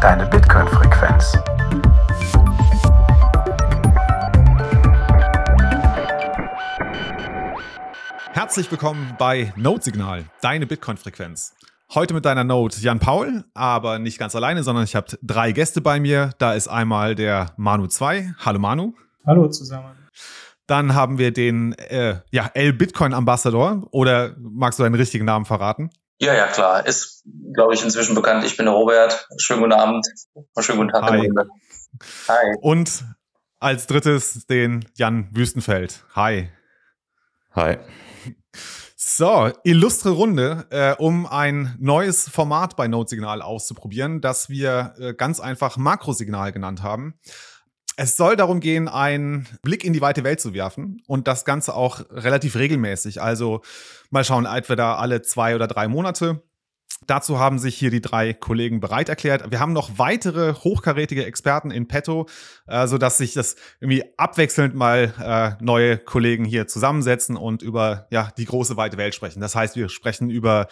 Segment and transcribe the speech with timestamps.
[0.00, 1.36] deine Bitcoin-Frequenz.
[8.32, 11.54] Herzlich willkommen bei Node Signal, deine Bitcoin-Frequenz.
[11.94, 15.82] Heute mit deiner Node Jan Paul, aber nicht ganz alleine, sondern ich habe drei Gäste
[15.82, 16.30] bei mir.
[16.38, 18.36] Da ist einmal der Manu 2.
[18.38, 18.94] Hallo Manu.
[19.26, 19.98] Hallo zusammen.
[20.66, 23.86] Dann haben wir den äh, ja, L-Bitcoin Ambassador.
[23.90, 25.90] Oder magst du deinen richtigen Namen verraten?
[26.20, 26.86] Ja, ja, klar.
[26.86, 27.24] Ist,
[27.54, 28.44] glaube ich, inzwischen bekannt.
[28.44, 29.26] Ich bin der Robert.
[29.38, 30.06] Schönen guten Abend.
[30.58, 31.04] Schönen guten Tag.
[31.04, 31.30] Hi.
[32.28, 32.56] Hi.
[32.60, 33.04] Und
[33.58, 36.04] als drittes den Jan Wüstenfeld.
[36.14, 36.50] Hi.
[37.54, 37.78] Hi.
[38.96, 45.14] So, illustre Runde, äh, um ein neues Format bei Node Signal auszuprobieren, das wir äh,
[45.14, 47.18] ganz einfach Makrosignal genannt haben.
[48.02, 51.74] Es soll darum gehen, einen Blick in die weite Welt zu werfen und das Ganze
[51.74, 53.20] auch relativ regelmäßig.
[53.20, 53.60] Also
[54.08, 56.42] mal schauen, entweder alle zwei oder drei Monate.
[57.06, 59.50] Dazu haben sich hier die drei Kollegen bereit erklärt.
[59.50, 62.26] Wir haben noch weitere hochkarätige Experten in petto,
[62.66, 68.30] äh, sodass sich das irgendwie abwechselnd mal äh, neue Kollegen hier zusammensetzen und über ja,
[68.38, 69.42] die große weite Welt sprechen.
[69.42, 70.68] Das heißt, wir sprechen über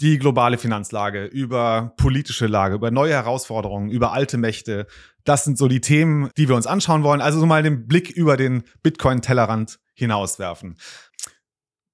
[0.00, 4.86] die globale Finanzlage, über politische Lage, über neue Herausforderungen, über alte Mächte.
[5.24, 7.20] Das sind so die Themen, die wir uns anschauen wollen.
[7.20, 10.76] Also so mal den Blick über den Bitcoin-Tellerrand hinauswerfen.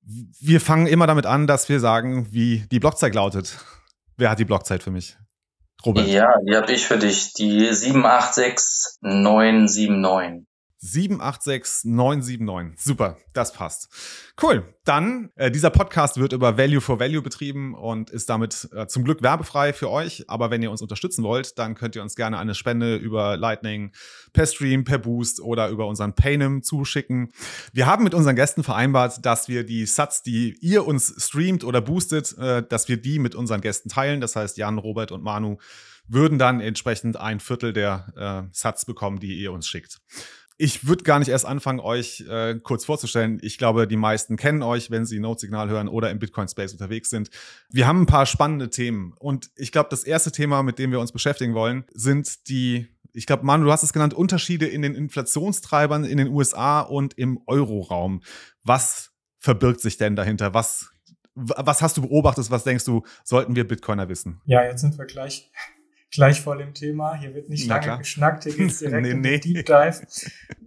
[0.03, 3.59] Wir fangen immer damit an, dass wir sagen, wie die Blockzeit lautet.
[4.17, 5.17] Wer hat die Blockzeit für mich?
[5.84, 6.07] Robert.
[6.07, 7.34] Ja, die habe ich für dich.
[7.34, 10.47] Die 786979.
[10.87, 12.79] 786979.
[12.79, 13.89] Super, das passt.
[14.41, 14.65] Cool.
[14.84, 19.03] Dann, äh, dieser Podcast wird über Value for Value betrieben und ist damit äh, zum
[19.03, 20.25] Glück werbefrei für euch.
[20.28, 23.93] Aber wenn ihr uns unterstützen wollt, dann könnt ihr uns gerne eine Spende über Lightning,
[24.33, 27.33] per Stream, per Boost oder über unseren Paynim zuschicken.
[27.73, 31.81] Wir haben mit unseren Gästen vereinbart, dass wir die Sats, die ihr uns streamt oder
[31.81, 34.21] boostet, äh, dass wir die mit unseren Gästen teilen.
[34.21, 35.59] Das heißt, Jan, Robert und Manu
[36.09, 40.00] würden dann entsprechend ein Viertel der äh, Sats bekommen, die ihr uns schickt.
[40.59, 43.39] Ich würde gar nicht erst anfangen, euch äh, kurz vorzustellen.
[43.43, 47.28] Ich glaube, die meisten kennen euch, wenn sie Note-Signal hören oder im Bitcoin-Space unterwegs sind.
[47.71, 49.12] Wir haben ein paar spannende Themen.
[49.19, 53.27] Und ich glaube, das erste Thema, mit dem wir uns beschäftigen wollen, sind die, ich
[53.27, 57.39] glaube, Manu, du hast es genannt, Unterschiede in den Inflationstreibern in den USA und im
[57.47, 58.22] Euroraum.
[58.65, 60.55] Was verbirgt sich denn dahinter?
[60.55, 60.91] Was,
[61.34, 62.50] was hast du beobachtet?
[62.50, 64.41] Was denkst du, sollten wir Bitcoiner wissen?
[64.47, 65.50] Ja, jetzt sind wir gleich
[66.12, 67.15] gleich voll im Thema.
[67.15, 67.99] Hier wird nicht lange klar.
[67.99, 69.39] geschnackt, hier geht es direkt nee, in den nee.
[69.39, 70.06] Deep Dive.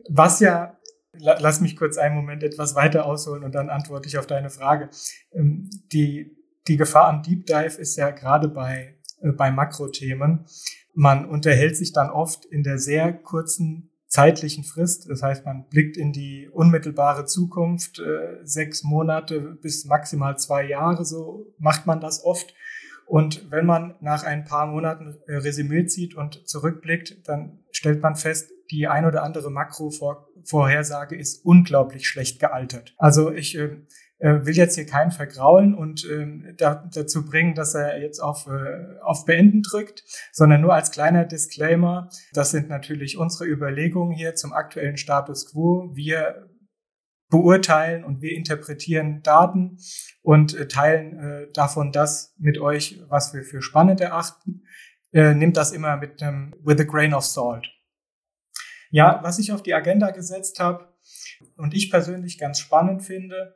[0.09, 0.77] Was ja,
[1.13, 4.89] lass mich kurz einen Moment etwas weiter ausholen und dann antworte ich auf deine Frage.
[5.33, 6.35] Ähm, die,
[6.67, 10.45] die Gefahr am Deep Dive ist ja gerade bei, äh, bei Makrothemen.
[10.93, 15.07] Man unterhält sich dann oft in der sehr kurzen zeitlichen Frist.
[15.09, 21.05] Das heißt, man blickt in die unmittelbare Zukunft, äh, sechs Monate bis maximal zwei Jahre,
[21.05, 22.53] so macht man das oft.
[23.09, 28.15] Und wenn man nach ein paar Monaten äh, Resümee zieht und zurückblickt, dann stellt man
[28.15, 32.93] fest, die ein oder andere Makro-Vorhersage ist unglaublich schlecht gealtert.
[32.99, 33.77] Also ich äh,
[34.19, 38.47] äh, will jetzt hier keinen vergraulen und äh, da, dazu bringen, dass er jetzt auf,
[39.01, 44.53] auf Beenden drückt, sondern nur als kleiner Disclaimer, das sind natürlich unsere Überlegungen hier zum
[44.53, 45.89] aktuellen Status quo.
[45.95, 46.48] Wir
[47.29, 49.77] beurteilen und wir interpretieren Daten
[50.21, 54.63] und äh, teilen äh, davon das mit euch, was wir für spannend erachten.
[55.11, 57.67] Äh, nimmt das immer mit einem with a grain of salt.
[58.91, 60.91] Ja, was ich auf die Agenda gesetzt habe
[61.55, 63.55] und ich persönlich ganz spannend finde,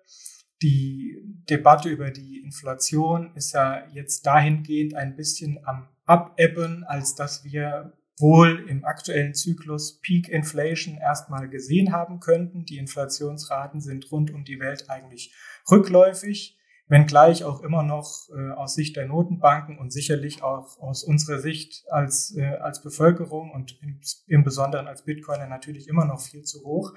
[0.62, 7.44] die Debatte über die Inflation ist ja jetzt dahingehend ein bisschen am Abebben, als dass
[7.44, 12.66] wir wohl im aktuellen Zyklus Peak Inflation erstmal gesehen haben könnten.
[12.66, 15.34] Die Inflationsraten sind rund um die Welt eigentlich
[15.70, 16.58] rückläufig,
[16.88, 21.86] wenngleich auch immer noch äh, aus Sicht der Notenbanken und sicherlich auch aus unserer Sicht
[21.90, 26.64] als, äh, als Bevölkerung und im, im Besonderen als Bitcoiner natürlich immer noch viel zu
[26.64, 26.94] hoch.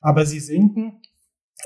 [0.00, 1.00] Aber sie sinken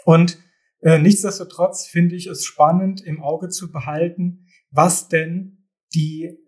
[0.05, 0.38] und
[0.82, 6.38] äh, nichtsdestotrotz finde ich es spannend im Auge zu behalten, was denn die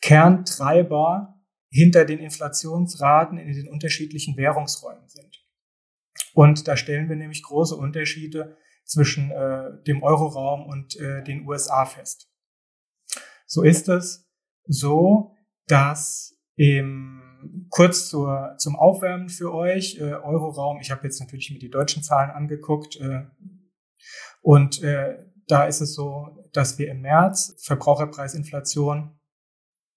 [0.00, 1.37] Kerntreiber
[1.78, 5.44] hinter den Inflationsraten in den unterschiedlichen Währungsräumen sind.
[6.34, 11.84] Und da stellen wir nämlich große Unterschiede zwischen äh, dem Euroraum und äh, den USA
[11.84, 12.28] fest.
[13.46, 14.28] So ist es
[14.66, 15.34] so,
[15.66, 21.58] dass im, kurz zur, zum Aufwärmen für euch, äh, Euroraum, ich habe jetzt natürlich mir
[21.58, 23.24] die deutschen Zahlen angeguckt, äh,
[24.42, 29.17] und äh, da ist es so, dass wir im März Verbraucherpreisinflation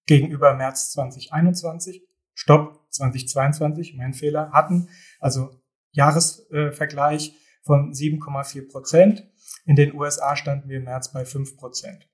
[0.06, 2.02] gegenüber März 2021,
[2.34, 4.88] Stopp 2022, mein Fehler, hatten,
[5.20, 5.60] also
[5.92, 9.28] Jahresvergleich von 7,4 Prozent.
[9.66, 12.08] In den USA standen wir im März bei 5 Prozent.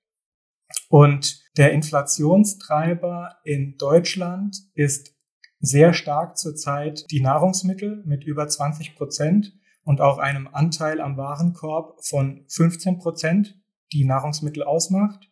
[0.88, 5.14] Und der Inflationstreiber in Deutschland ist
[5.60, 9.52] sehr stark zurzeit die Nahrungsmittel mit über 20 Prozent
[9.84, 13.58] und auch einem Anteil am Warenkorb von 15 Prozent,
[13.92, 15.27] die Nahrungsmittel ausmacht.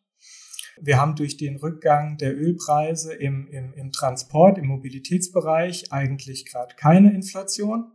[0.81, 6.75] Wir haben durch den Rückgang der Ölpreise im, im, im Transport, im Mobilitätsbereich eigentlich gerade
[6.77, 7.93] keine Inflation.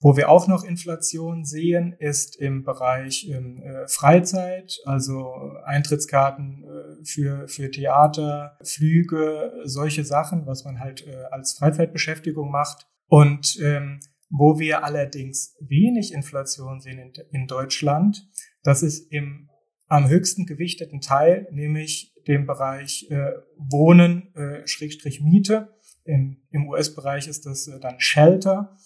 [0.00, 7.04] Wo wir auch noch Inflation sehen, ist im Bereich ähm, äh, Freizeit, also Eintrittskarten äh,
[7.04, 12.86] für, für Theater, Flüge, solche Sachen, was man halt äh, als Freizeitbeschäftigung macht.
[13.08, 13.98] Und ähm,
[14.30, 18.28] wo wir allerdings wenig Inflation sehen in, in Deutschland,
[18.62, 19.47] das ist im
[19.88, 25.74] am höchsten gewichteten Teil, nämlich dem Bereich äh, Wohnen, äh, Schrägstrich Miete.
[26.04, 28.76] Im, im US-Bereich ist das äh, dann Shelter.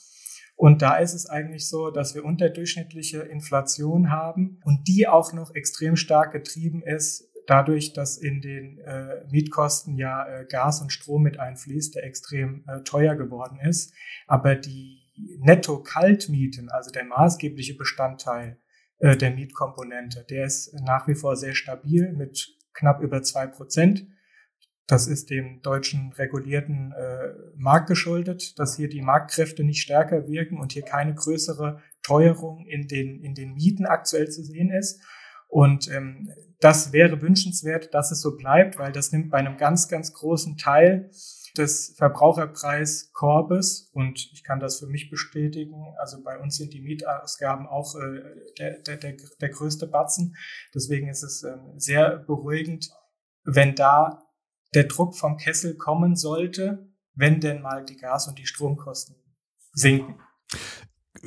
[0.54, 5.54] Und da ist es eigentlich so, dass wir unterdurchschnittliche Inflation haben und die auch noch
[5.54, 11.22] extrem stark getrieben ist dadurch, dass in den äh, Mietkosten ja äh, Gas und Strom
[11.22, 13.92] mit einfließt, der extrem äh, teuer geworden ist.
[14.26, 15.02] Aber die
[15.38, 18.58] Netto-Kaltmieten, also der maßgebliche Bestandteil
[19.02, 24.06] äh, der Mietkomponente, der ist nach wie vor sehr stabil mit knapp über zwei Prozent.
[24.86, 30.58] Das ist dem deutschen regulierten äh, Markt geschuldet, dass hier die Marktkräfte nicht stärker wirken
[30.58, 35.02] und hier keine größere Teuerung in den, in den Mieten aktuell zu sehen ist.
[35.52, 39.86] Und ähm, das wäre wünschenswert, dass es so bleibt, weil das nimmt bei einem ganz,
[39.86, 41.10] ganz großen Teil
[41.58, 45.94] des Verbraucherpreiskorbes und ich kann das für mich bestätigen.
[45.98, 48.22] Also bei uns sind die Mietausgaben auch äh,
[48.58, 50.34] der, der, der, der größte Batzen.
[50.74, 52.88] Deswegen ist es äh, sehr beruhigend,
[53.44, 54.22] wenn da
[54.72, 59.16] der Druck vom Kessel kommen sollte, wenn denn mal die Gas- und die Stromkosten
[59.74, 60.18] sinken.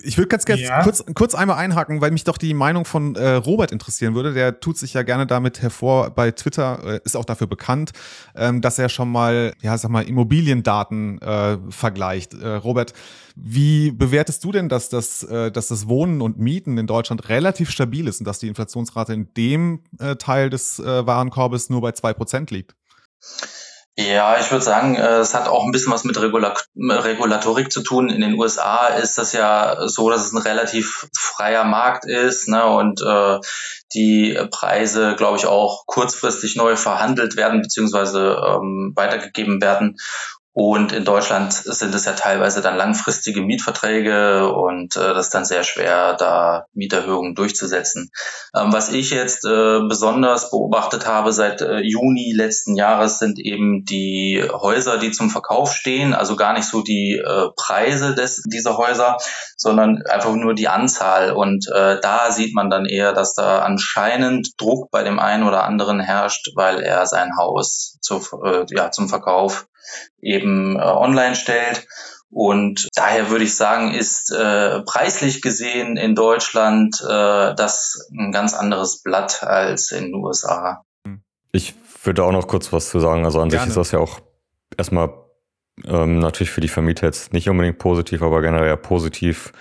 [0.03, 0.83] Ich würde ganz gerne ja.
[0.83, 4.33] kurz, kurz einmal einhaken, weil mich doch die Meinung von äh, Robert interessieren würde.
[4.33, 7.91] Der tut sich ja gerne damit hervor bei Twitter, äh, ist auch dafür bekannt,
[8.35, 12.33] ähm, dass er schon mal, ja, sag mal, Immobiliendaten äh, vergleicht.
[12.33, 12.93] Äh, Robert,
[13.37, 17.69] wie bewertest du denn, dass das, äh, dass das Wohnen und Mieten in Deutschland relativ
[17.69, 22.13] stabil ist und dass die Inflationsrate in dem äh, Teil des Warenkorbes nur bei zwei
[22.13, 22.75] Prozent liegt?
[23.97, 28.09] Ja, ich würde sagen, äh, es hat auch ein bisschen was mit Regulatorik zu tun.
[28.09, 32.65] In den USA ist das ja so, dass es ein relativ freier Markt ist ne,
[32.65, 33.39] und äh,
[33.93, 39.95] die Preise, glaube ich, auch kurzfristig neu verhandelt werden beziehungsweise ähm, weitergegeben werden.
[40.57, 45.43] Und in Deutschland sind es ja teilweise dann langfristige Mietverträge und äh, das ist dann
[45.43, 48.09] sehr schwer, da Mieterhöhungen durchzusetzen.
[48.55, 53.83] Ähm, was ich jetzt äh, besonders beobachtet habe seit äh, Juni letzten Jahres sind eben
[53.83, 56.13] die Häuser, die zum Verkauf stehen.
[56.13, 59.17] Also gar nicht so die äh, Preise des, dieser Häuser,
[59.57, 61.33] sondern einfach nur die Anzahl.
[61.33, 65.65] Und äh, da sieht man dann eher, dass da anscheinend Druck bei dem einen oder
[65.65, 69.67] anderen herrscht, weil er sein Haus zu, äh, ja, zum Verkauf
[70.21, 71.87] eben äh, online stellt.
[72.29, 78.53] Und daher würde ich sagen, ist äh, preislich gesehen in Deutschland äh, das ein ganz
[78.53, 80.83] anderes Blatt als in den USA.
[81.51, 83.23] Ich würde auch noch kurz was zu sagen.
[83.23, 83.61] Also an Gerne.
[83.61, 84.19] sich ist das ja auch
[84.77, 85.13] erstmal
[85.85, 89.51] ähm, natürlich für die Vermieter jetzt nicht unbedingt positiv, aber generell ja positiv,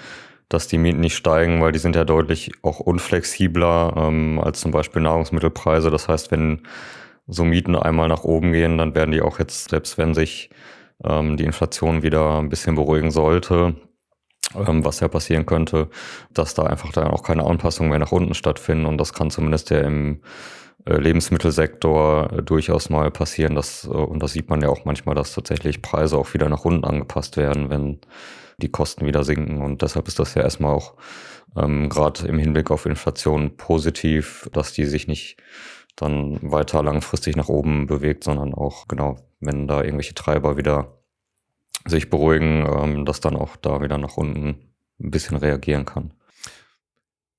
[0.48, 4.70] dass die Mieten nicht steigen, weil die sind ja deutlich auch unflexibler ähm, als zum
[4.70, 5.90] Beispiel Nahrungsmittelpreise.
[5.90, 6.62] Das heißt, wenn
[7.26, 10.50] so Mieten einmal nach oben gehen, dann werden die auch jetzt, selbst wenn sich
[11.02, 13.74] ähm, die Inflation wieder ein bisschen beruhigen sollte,
[14.54, 15.88] ähm, was ja passieren könnte,
[16.32, 18.86] dass da einfach dann auch keine Anpassungen mehr nach unten stattfinden.
[18.86, 20.20] Und das kann zumindest ja im
[20.86, 23.54] äh, Lebensmittelsektor äh, durchaus mal passieren.
[23.54, 26.64] Dass, äh, und das sieht man ja auch manchmal, dass tatsächlich Preise auch wieder nach
[26.64, 28.00] unten angepasst werden, wenn
[28.58, 29.62] die Kosten wieder sinken.
[29.62, 30.94] Und deshalb ist das ja erstmal auch
[31.56, 35.36] ähm, gerade im Hinblick auf Inflation positiv, dass die sich nicht
[35.96, 40.98] dann weiter langfristig nach oben bewegt, sondern auch, genau, wenn da irgendwelche Treiber wieder
[41.86, 46.12] sich beruhigen, ähm, dass dann auch da wieder nach unten ein bisschen reagieren kann.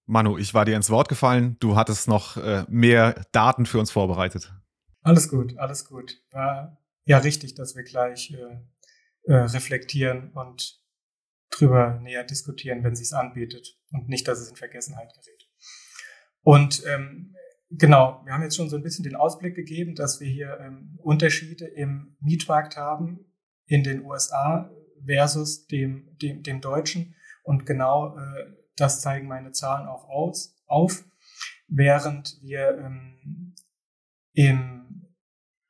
[0.05, 1.57] Manu, ich war dir ins Wort gefallen.
[1.59, 4.53] Du hattest noch äh, mehr Daten für uns vorbereitet.
[5.01, 6.21] Alles gut, alles gut.
[6.31, 10.79] War ja richtig, dass wir gleich äh, äh, reflektieren und
[11.49, 15.47] drüber näher diskutieren, wenn es sich anbietet und nicht, dass es in Vergessenheit gerät.
[16.41, 17.35] Und ähm,
[17.77, 20.97] Genau, wir haben jetzt schon so ein bisschen den Ausblick gegeben, dass wir hier ähm,
[21.01, 23.25] Unterschiede im Mietmarkt haben
[23.65, 24.71] in den USA
[25.05, 27.15] versus dem, dem, dem deutschen.
[27.43, 28.45] Und genau äh,
[28.77, 31.03] das zeigen meine Zahlen auch aus, auf,
[31.67, 33.55] während wir ähm,
[34.33, 35.11] im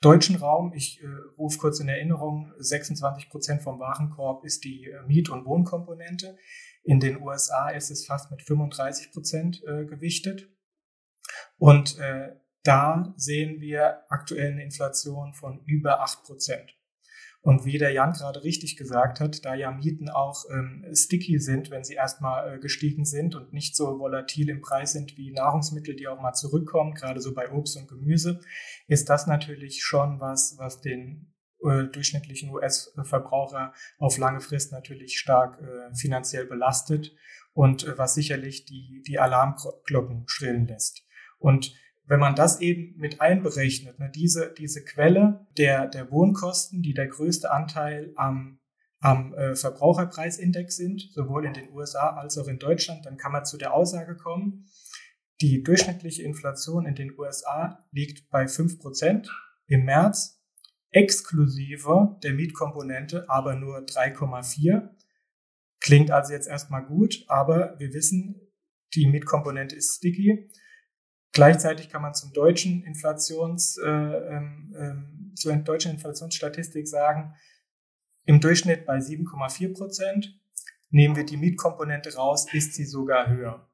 [0.02, 1.08] deutschen Raum, ich äh,
[1.38, 6.38] rufe kurz in Erinnerung, 26 Prozent vom Warenkorb ist die äh, Miet- und Wohnkomponente.
[6.84, 10.55] In den USA ist es fast mit 35 Prozent äh, gewichtet.
[11.58, 16.76] Und äh, da sehen wir aktuell eine Inflation von über acht Prozent.
[17.46, 21.70] Und wie der Jan gerade richtig gesagt hat, da ja Mieten auch ähm, sticky sind,
[21.70, 25.96] wenn sie erstmal äh, gestiegen sind und nicht so volatil im Preis sind wie Nahrungsmittel,
[25.96, 28.40] die auch mal zurückkommen, gerade so bei Obst und Gemüse,
[28.88, 35.62] ist das natürlich schon was, was den äh, durchschnittlichen US-Verbraucher auf lange Frist natürlich stark
[35.62, 37.14] äh, finanziell belastet
[37.54, 41.05] und äh, was sicherlich die, die Alarmglocken schrillen lässt.
[41.38, 41.74] Und
[42.08, 47.08] wenn man das eben mit einberechnet, ne, diese, diese Quelle der, der Wohnkosten, die der
[47.08, 48.60] größte Anteil am,
[49.00, 53.46] am äh, Verbraucherpreisindex sind, sowohl in den USA als auch in Deutschland, dann kann man
[53.46, 54.66] zu der Aussage kommen,
[55.42, 59.28] die durchschnittliche Inflation in den USA liegt bei 5%
[59.68, 60.42] im März,
[60.92, 64.90] exklusive der Mietkomponente aber nur 3,4.
[65.82, 68.40] Klingt also jetzt erstmal gut, aber wir wissen,
[68.96, 70.50] die Mietkomponente ist sticky.
[71.36, 77.36] Gleichzeitig kann man zum deutschen Inflations, äh, ähm, ähm zur deutschen Inflationsstatistik sagen,
[78.24, 80.40] im Durchschnitt bei 7,4 Prozent.
[80.92, 83.70] Nehmen wir die Mietkomponente raus, ist sie sogar höher.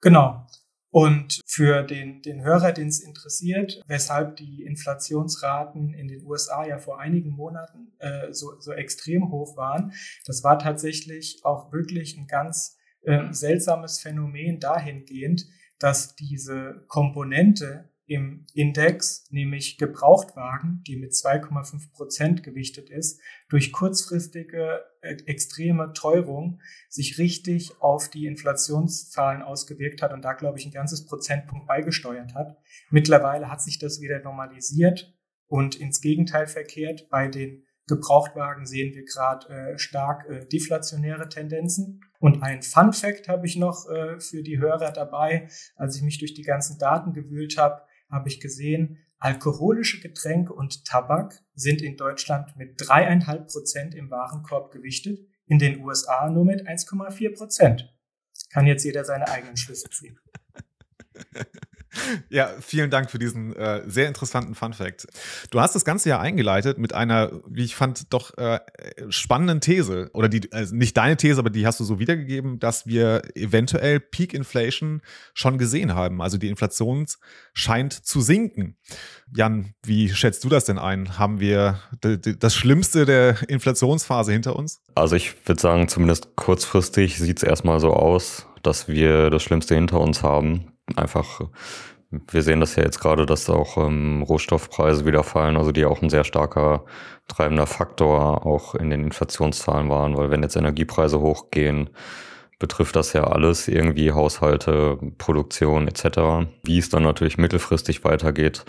[0.00, 0.48] Genau.
[0.90, 6.78] Und für den, den Hörer, den es interessiert, weshalb die Inflationsraten in den USA ja
[6.78, 9.92] vor einigen Monaten äh, so, so extrem hoch waren,
[10.26, 15.46] das war tatsächlich auch wirklich ein ganz äh, seltsames Phänomen dahingehend,
[15.78, 23.20] dass diese Komponente im Index, nämlich Gebrauchtwagen, die mit 2,5 Prozent gewichtet ist,
[23.50, 30.58] durch kurzfristige äh, extreme Teuerung sich richtig auf die Inflationszahlen ausgewirkt hat und da, glaube
[30.58, 32.56] ich, ein ganzes Prozentpunkt beigesteuert hat.
[32.90, 35.14] Mittlerweile hat sich das wieder normalisiert
[35.46, 37.10] und ins Gegenteil verkehrt.
[37.10, 42.02] Bei den Gebrauchtwagen sehen wir gerade äh, stark äh, deflationäre Tendenzen.
[42.20, 45.48] Und ein Fun Fact habe ich noch äh, für die Hörer dabei.
[45.76, 50.84] Als ich mich durch die ganzen Daten gewühlt habe, habe ich gesehen, alkoholische Getränke und
[50.84, 56.68] Tabak sind in Deutschland mit dreieinhalb Prozent im Warenkorb gewichtet, in den USA nur mit
[56.68, 57.92] 1,4 Prozent.
[58.50, 60.18] Kann jetzt jeder seine eigenen Schlüsse ziehen.
[62.30, 65.06] Ja, vielen Dank für diesen äh, sehr interessanten Fun Fact.
[65.50, 68.60] Du hast das Ganze ja eingeleitet mit einer, wie ich fand, doch äh,
[69.08, 70.10] spannenden These.
[70.12, 74.00] Oder die, also nicht deine These, aber die hast du so wiedergegeben, dass wir eventuell
[74.00, 75.02] Peak Inflation
[75.34, 76.20] schon gesehen haben.
[76.22, 77.06] Also die Inflation
[77.52, 78.76] scheint zu sinken.
[79.34, 81.18] Jan, wie schätzt du das denn ein?
[81.18, 84.80] Haben wir das Schlimmste der Inflationsphase hinter uns?
[84.94, 89.74] Also ich würde sagen, zumindest kurzfristig sieht es erstmal so aus, dass wir das Schlimmste
[89.74, 91.40] hinter uns haben einfach,
[92.10, 96.02] wir sehen das ja jetzt gerade, dass auch ähm, Rohstoffpreise wieder fallen, also die auch
[96.02, 96.84] ein sehr starker
[97.28, 101.90] treibender Faktor auch in den Inflationszahlen waren, weil wenn jetzt Energiepreise hochgehen,
[102.58, 106.48] betrifft das ja alles irgendwie Haushalte, Produktion etc.
[106.64, 108.64] Wie es dann natürlich mittelfristig weitergeht,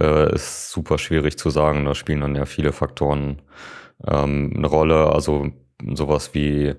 [0.00, 1.84] äh, ist super schwierig zu sagen.
[1.84, 3.42] Da spielen dann ja viele Faktoren
[4.06, 5.12] ähm, eine Rolle.
[5.12, 5.48] Also
[5.94, 6.74] sowas wie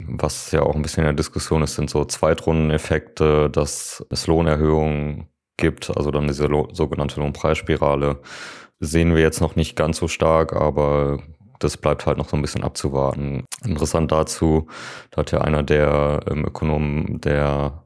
[0.00, 5.28] was ja auch ein bisschen in der Diskussion ist, sind so Zweitrundeneffekte, dass es Lohnerhöhungen
[5.56, 8.20] gibt, also dann diese Lo sogenannte Lohnpreisspirale.
[8.78, 11.18] Sehen wir jetzt noch nicht ganz so stark, aber
[11.58, 13.44] das bleibt halt noch so ein bisschen abzuwarten.
[13.64, 14.66] Interessant dazu,
[15.10, 17.84] da hat ja einer der ähm, Ökonomen der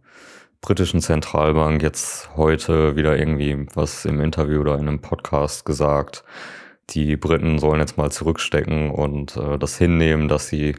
[0.61, 6.25] britischen Zentralbank jetzt heute wieder irgendwie was im Interview oder in einem Podcast gesagt.
[6.91, 10.75] Die Briten sollen jetzt mal zurückstecken und äh, das hinnehmen, dass sie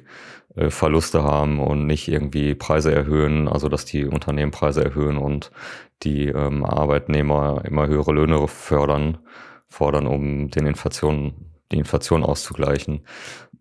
[0.56, 5.52] Verluste haben und nicht irgendwie Preise erhöhen, also dass die Unternehmen Preise erhöhen und
[6.04, 9.20] die ähm, Arbeitnehmer immer höhere Löhne fördern,
[9.70, 13.06] fordern, um den Inflation, die Inflation auszugleichen.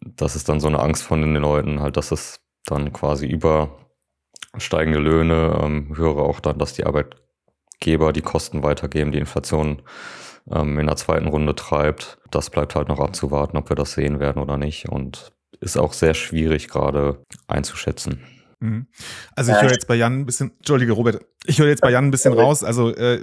[0.01, 3.77] Das ist dann so eine Angst von den Leuten, halt, dass es dann quasi über
[4.59, 9.83] steigende Löhne, ähm, höre auch dann, dass die Arbeitgeber die Kosten weitergeben, die Inflation
[10.51, 12.19] ähm, in der zweiten Runde treibt.
[12.31, 14.89] Das bleibt halt noch abzuwarten, ob wir das sehen werden oder nicht.
[14.89, 18.21] Und ist auch sehr schwierig gerade einzuschätzen.
[18.61, 18.87] Mhm.
[19.35, 22.05] Also ich höre jetzt bei Jan ein bisschen, Entschuldige Robert, ich höre jetzt bei Jan
[22.05, 22.63] ein bisschen raus.
[22.63, 23.17] Also äh,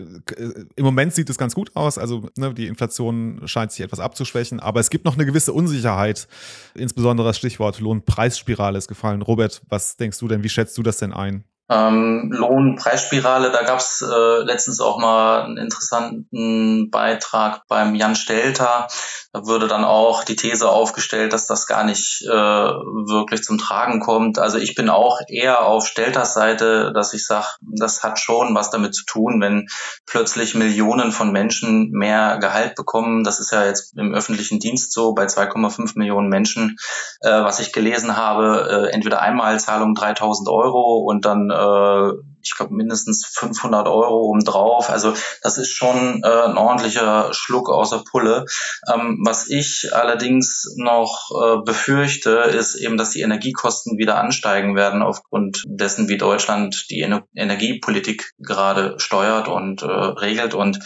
[0.76, 2.00] im Moment sieht es ganz gut aus.
[2.00, 6.28] Also ne, die Inflation scheint sich etwas abzuschwächen, aber es gibt noch eine gewisse Unsicherheit.
[6.74, 9.22] Insbesondere das Stichwort Lohnpreisspirale ist gefallen.
[9.22, 10.44] Robert, was denkst du denn?
[10.44, 11.44] Wie schätzt du das denn ein?
[11.70, 18.88] Ähm, Lohnpreisspirale, da gab es äh, letztens auch mal einen interessanten Beitrag beim Jan Stelter.
[19.34, 24.00] Da würde dann auch die These aufgestellt, dass das gar nicht äh, wirklich zum Tragen
[24.00, 24.40] kommt.
[24.40, 28.70] Also ich bin auch eher auf Stelters Seite, dass ich sage, das hat schon was
[28.70, 29.68] damit zu tun, wenn
[30.06, 33.26] plötzlich Millionen von Menschen mehr Gehalt bekommen.
[33.26, 36.78] Das ist ja jetzt im öffentlichen Dienst so bei 2,5 Millionen Menschen,
[37.20, 42.12] äh, was ich gelesen habe, äh, entweder Einmalzahlung 3000 Euro und dann äh,
[42.42, 44.90] ich glaube, mindestens 500 Euro obendrauf.
[44.90, 48.46] Also das ist schon äh, ein ordentlicher Schluck außer Pulle.
[48.92, 55.02] Ähm, was ich allerdings noch äh, befürchte, ist eben, dass die Energiekosten wieder ansteigen werden
[55.02, 60.54] aufgrund dessen, wie Deutschland die Ener Energiepolitik gerade steuert und äh, regelt.
[60.54, 60.80] Und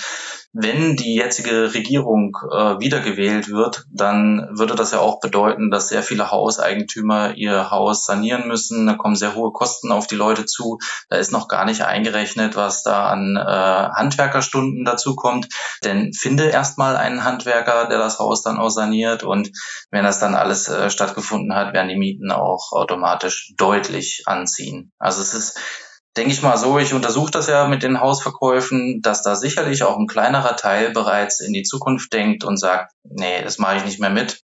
[0.54, 6.04] wenn die jetzige Regierung äh, wiedergewählt wird, dann würde das ja auch bedeuten, dass sehr
[6.04, 8.86] viele Hauseigentümer ihr Haus sanieren müssen.
[8.86, 10.78] Da kommen sehr hohe Kosten auf die Leute zu.
[11.10, 15.48] Da ist noch gar nicht eingerechnet, was da an äh, Handwerkerstunden dazu kommt.
[15.86, 19.24] Denn finde erstmal einen Handwerker, der das Haus dann auch saniert.
[19.24, 19.52] Und
[19.90, 24.92] wenn das dann alles äh, stattgefunden hat, werden die Mieten auch automatisch deutlich anziehen.
[25.00, 25.60] Also es ist
[26.18, 29.98] denke ich mal so, ich untersuche das ja mit den Hausverkäufen, dass da sicherlich auch
[29.98, 34.00] ein kleinerer Teil bereits in die Zukunft denkt und sagt, nee, das mache ich nicht
[34.00, 34.42] mehr mit.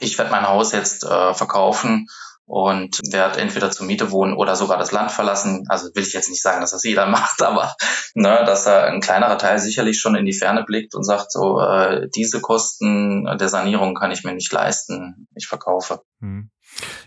[0.00, 2.08] Ich werde mein Haus jetzt äh, verkaufen
[2.48, 5.66] und werde entweder zur Miete wohnen oder sogar das Land verlassen.
[5.68, 7.74] Also will ich jetzt nicht sagen, dass das jeder macht, aber
[8.14, 11.60] ne, dass da ein kleinerer Teil sicherlich schon in die Ferne blickt und sagt, so
[11.60, 16.00] äh, diese Kosten der Sanierung kann ich mir nicht leisten, ich verkaufe.
[16.20, 16.50] Hm.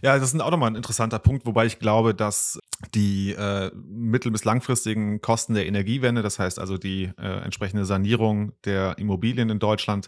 [0.01, 2.59] Ja, das ist auch nochmal ein interessanter Punkt, wobei ich glaube, dass
[2.93, 8.53] die äh, mittel- bis langfristigen Kosten der Energiewende, das heißt also die äh, entsprechende Sanierung
[8.65, 10.07] der Immobilien in Deutschland,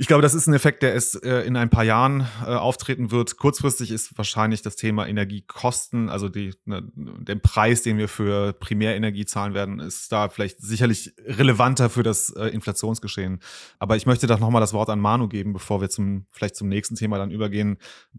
[0.00, 3.10] ich glaube, das ist ein Effekt, der es äh, in ein paar Jahren äh, auftreten
[3.10, 3.36] wird.
[3.36, 9.26] Kurzfristig ist wahrscheinlich das Thema Energiekosten, also die, ne, der Preis, den wir für Primärenergie
[9.26, 13.40] zahlen werden, ist da vielleicht sicherlich relevanter für das äh, Inflationsgeschehen.
[13.80, 16.68] Aber ich möchte doch nochmal das Wort an Manu geben, bevor wir zum vielleicht zum
[16.68, 17.78] nächsten Thema dann übergehen.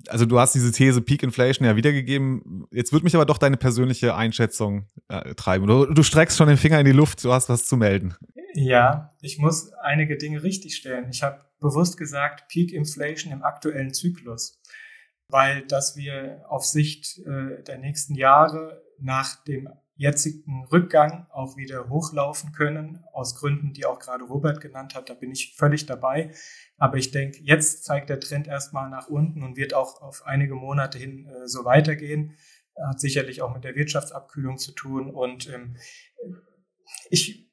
[0.09, 2.67] Also du hast diese These Peak Inflation ja wiedergegeben.
[2.71, 5.65] Jetzt würde mich aber doch deine persönliche Einschätzung äh, treiben.
[5.65, 8.15] Du, du streckst schon den Finger in die Luft, du hast was zu melden.
[8.53, 11.07] Ja, ich muss einige Dinge richtigstellen.
[11.09, 14.61] Ich habe bewusst gesagt Peak Inflation im aktuellen Zyklus,
[15.27, 19.69] weil dass wir auf Sicht äh, der nächsten Jahre nach dem
[19.99, 25.13] jetzigen Rückgang auch wieder hochlaufen können, aus Gründen, die auch gerade Robert genannt hat, da
[25.13, 26.31] bin ich völlig dabei.
[26.77, 30.55] Aber ich denke, jetzt zeigt der Trend erstmal nach unten und wird auch auf einige
[30.55, 32.37] Monate hin äh, so weitergehen.
[32.81, 35.13] Hat sicherlich auch mit der Wirtschaftsabkühlung zu tun.
[35.13, 35.75] Und ähm,
[37.09, 37.48] ich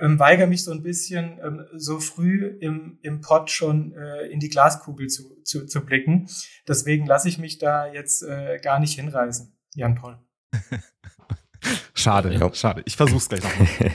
[0.00, 4.40] ähm, weigere mich so ein bisschen, ähm, so früh im, im Pod schon äh, in
[4.40, 6.28] die Glaskugel zu, zu, zu blicken.
[6.66, 10.18] Deswegen lasse ich mich da jetzt äh, gar nicht hinreißen, Jan Paul.
[11.94, 12.52] schade, ja.
[12.52, 12.82] schade.
[12.84, 13.68] Ich versuche es gleich nochmal.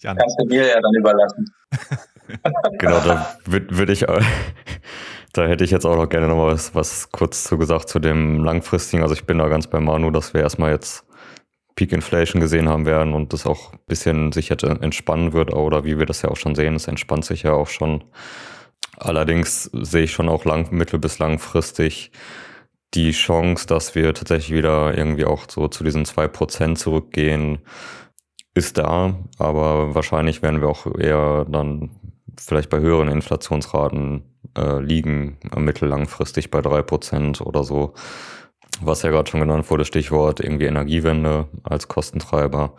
[0.00, 0.16] Jan.
[0.16, 1.54] Kannst du mir ja dann überlassen.
[2.78, 4.04] genau, da würde würd ich,
[5.32, 8.42] da hätte ich jetzt auch noch gerne noch was, was kurz zu gesagt zu dem
[8.42, 9.02] langfristigen.
[9.02, 11.05] Also ich bin da ganz bei Manu, dass wir erstmal jetzt
[11.76, 15.84] Peak Inflation gesehen haben werden und das auch ein bisschen sich jetzt entspannen wird oder
[15.84, 18.02] wie wir das ja auch schon sehen, es entspannt sich ja auch schon.
[18.96, 22.10] Allerdings sehe ich schon auch lang, mittel- bis langfristig
[22.94, 27.58] die Chance, dass wir tatsächlich wieder irgendwie auch so zu diesen zwei Prozent zurückgehen,
[28.54, 31.90] ist da, aber wahrscheinlich werden wir auch eher dann
[32.38, 34.22] vielleicht bei höheren Inflationsraten
[34.56, 37.92] äh, liegen, mittel-langfristig bei drei Prozent oder so
[38.80, 42.74] was ja gerade schon genannt wurde, Stichwort irgendwie Energiewende als Kostentreiber.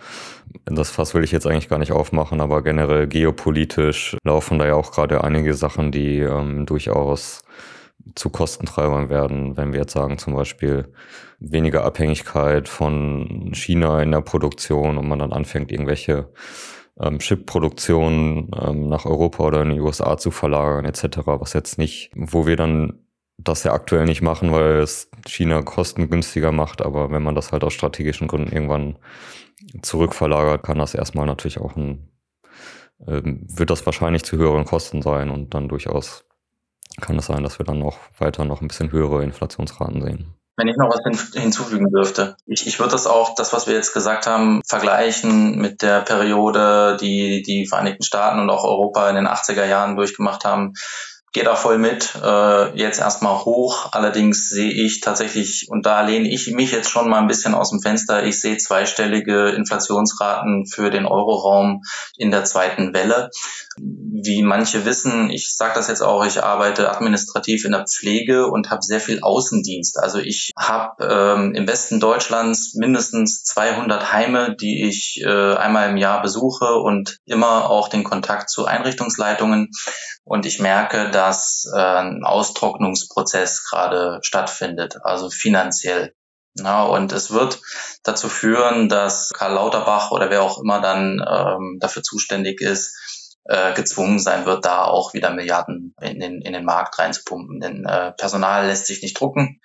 [0.65, 4.75] Das Fass will ich jetzt eigentlich gar nicht aufmachen, aber generell geopolitisch laufen da ja
[4.75, 7.43] auch gerade einige Sachen, die ähm, durchaus
[8.15, 10.91] zu Kostentreibern werden, wenn wir jetzt sagen zum Beispiel
[11.39, 16.29] weniger Abhängigkeit von China in der Produktion und man dann anfängt, irgendwelche
[16.99, 22.12] ähm, Chip-Produktionen ähm, nach Europa oder in die USA zu verlagern etc., was jetzt nicht,
[22.15, 22.99] wo wir dann
[23.38, 26.82] das ja aktuell nicht machen, weil es China kostengünstiger macht.
[26.82, 28.97] Aber wenn man das halt aus strategischen Gründen irgendwann
[29.82, 32.10] zurückverlagert, kann das erstmal natürlich auch ein,
[33.08, 36.26] ähm, wird das wahrscheinlich zu höheren Kosten sein und dann durchaus
[37.00, 40.34] kann es sein, dass wir dann noch weiter noch ein bisschen höhere Inflationsraten sehen.
[40.56, 42.36] Wenn ich noch was hinzufügen dürfte.
[42.47, 46.97] Ich, ich würde das auch, das, was wir jetzt gesagt haben, vergleichen mit der Periode,
[47.00, 50.73] die die Vereinigten Staaten und auch Europa in den 80er Jahren durchgemacht haben
[51.38, 52.15] gehe da voll mit.
[52.15, 53.89] Äh, jetzt erstmal hoch.
[53.91, 57.69] Allerdings sehe ich tatsächlich, und da lehne ich mich jetzt schon mal ein bisschen aus
[57.69, 61.84] dem Fenster, ich sehe zweistellige Inflationsraten für den Euroraum
[62.17, 63.30] in der zweiten Welle.
[63.78, 68.71] Wie manche wissen, ich sage das jetzt auch, ich arbeite administrativ in der Pflege und
[68.71, 70.00] habe sehr viel Außendienst.
[70.00, 75.97] Also ich habe ähm, im Westen Deutschlands mindestens 200 Heime, die ich äh, einmal im
[75.97, 79.69] Jahr besuche und immer auch den Kontakt zu Einrichtungsleitungen.
[80.27, 86.13] Und ich merke, dass äh, ein Austrocknungsprozess gerade stattfindet, also finanziell.
[86.55, 87.61] Ja, und es wird
[88.03, 93.73] dazu führen, dass Karl Lauterbach oder wer auch immer dann ähm, dafür zuständig ist, äh,
[93.73, 97.61] gezwungen sein wird, da auch wieder Milliarden in den, in den Markt reinzupumpen.
[97.61, 99.61] Denn äh, Personal lässt sich nicht drucken.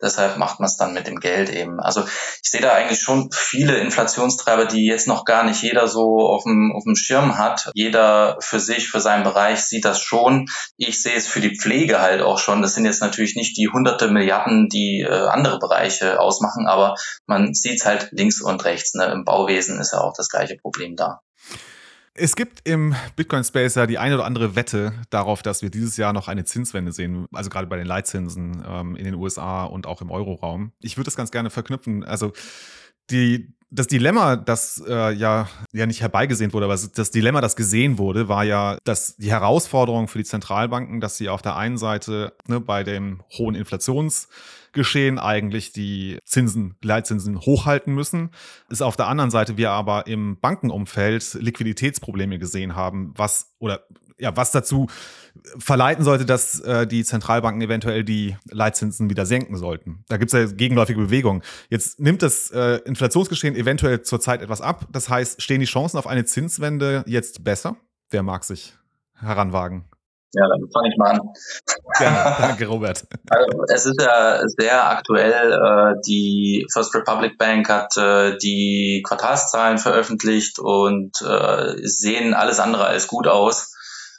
[0.00, 1.80] Deshalb macht man es dann mit dem Geld eben.
[1.80, 2.02] Also
[2.42, 6.44] ich sehe da eigentlich schon viele Inflationstreiber, die jetzt noch gar nicht jeder so auf
[6.44, 7.70] dem, auf dem Schirm hat.
[7.74, 10.46] Jeder für sich, für seinen Bereich sieht das schon.
[10.76, 12.62] Ich sehe es für die Pflege halt auch schon.
[12.62, 17.54] Das sind jetzt natürlich nicht die hunderte Milliarden, die äh, andere Bereiche ausmachen, aber man
[17.54, 18.94] sieht es halt links und rechts.
[18.94, 19.06] Ne?
[19.06, 21.20] Im Bauwesen ist ja auch das gleiche Problem da.
[22.18, 26.12] Es gibt im Bitcoin-Space ja die eine oder andere Wette darauf, dass wir dieses Jahr
[26.12, 30.00] noch eine Zinswende sehen, also gerade bei den Leitzinsen ähm, in den USA und auch
[30.00, 30.72] im Euroraum.
[30.80, 32.04] Ich würde das ganz gerne verknüpfen.
[32.04, 32.32] Also
[33.10, 37.98] die, das Dilemma, das äh, ja, ja nicht herbeigesehen wurde, aber das Dilemma, das gesehen
[37.98, 42.34] wurde, war ja, dass die Herausforderung für die Zentralbanken, dass sie auf der einen Seite
[42.46, 43.54] ne, bei dem hohen
[44.76, 48.30] Inflationsgeschehen eigentlich die Zinsen, Leitzinsen hochhalten müssen,
[48.68, 53.86] ist auf der anderen Seite wir aber im Bankenumfeld Liquiditätsprobleme gesehen haben, was oder
[54.18, 54.86] ja, was dazu
[55.58, 60.04] verleiten sollte, dass äh, die Zentralbanken eventuell die Leitzinsen wieder senken sollten.
[60.08, 61.42] Da gibt es ja gegenläufige Bewegungen.
[61.68, 64.88] Jetzt nimmt das äh, Inflationsgeschehen eventuell zurzeit etwas ab.
[64.90, 67.76] Das heißt, stehen die Chancen auf eine Zinswende jetzt besser?
[68.08, 68.74] Wer mag sich
[69.14, 69.84] heranwagen?
[70.36, 71.20] Ja, dann fange ich mal an.
[71.98, 73.04] Ja, danke, Robert.
[73.30, 75.52] Also, es ist ja sehr aktuell.
[75.52, 82.84] Äh, die First Republic Bank hat äh, die Quartalszahlen veröffentlicht und äh, sehen alles andere
[82.84, 83.72] als gut aus.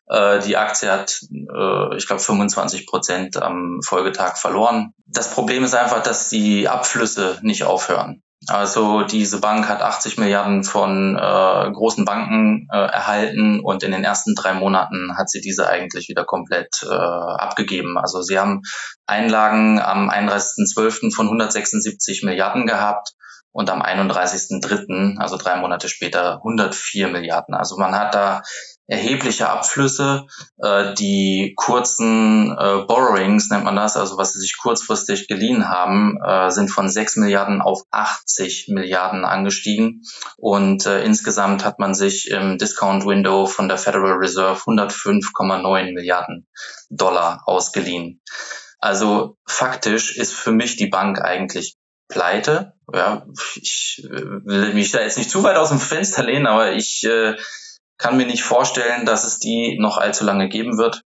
[0.09, 4.93] Die Aktie hat, ich glaube, 25 Prozent am Folgetag verloren.
[5.05, 8.23] Das Problem ist einfach, dass die Abflüsse nicht aufhören.
[8.45, 14.03] Also diese Bank hat 80 Milliarden von äh, großen Banken äh, erhalten und in den
[14.03, 17.97] ersten drei Monaten hat sie diese eigentlich wieder komplett äh, abgegeben.
[17.97, 18.61] Also sie haben
[19.07, 21.13] Einlagen am 31.12.
[21.13, 23.13] von 176 Milliarden gehabt
[23.51, 27.55] und am 31.03., also drei Monate später, 104 Milliarden.
[27.55, 28.43] Also man hat da
[28.87, 30.25] erhebliche Abflüsse.
[30.57, 36.17] Äh, die kurzen äh, Borrowings nennt man das, also was sie sich kurzfristig geliehen haben,
[36.25, 40.03] äh, sind von 6 Milliarden auf 80 Milliarden angestiegen.
[40.37, 46.47] Und äh, insgesamt hat man sich im Discount Window von der Federal Reserve 105,9 Milliarden
[46.89, 48.21] Dollar ausgeliehen.
[48.79, 51.75] Also faktisch ist für mich die Bank eigentlich
[52.07, 52.73] pleite.
[52.93, 56.71] Ja, ich äh, will mich da jetzt nicht zu weit aus dem Fenster lehnen, aber
[56.71, 57.35] ich äh,
[57.97, 61.01] kann mir nicht vorstellen, dass es die noch allzu lange geben wird.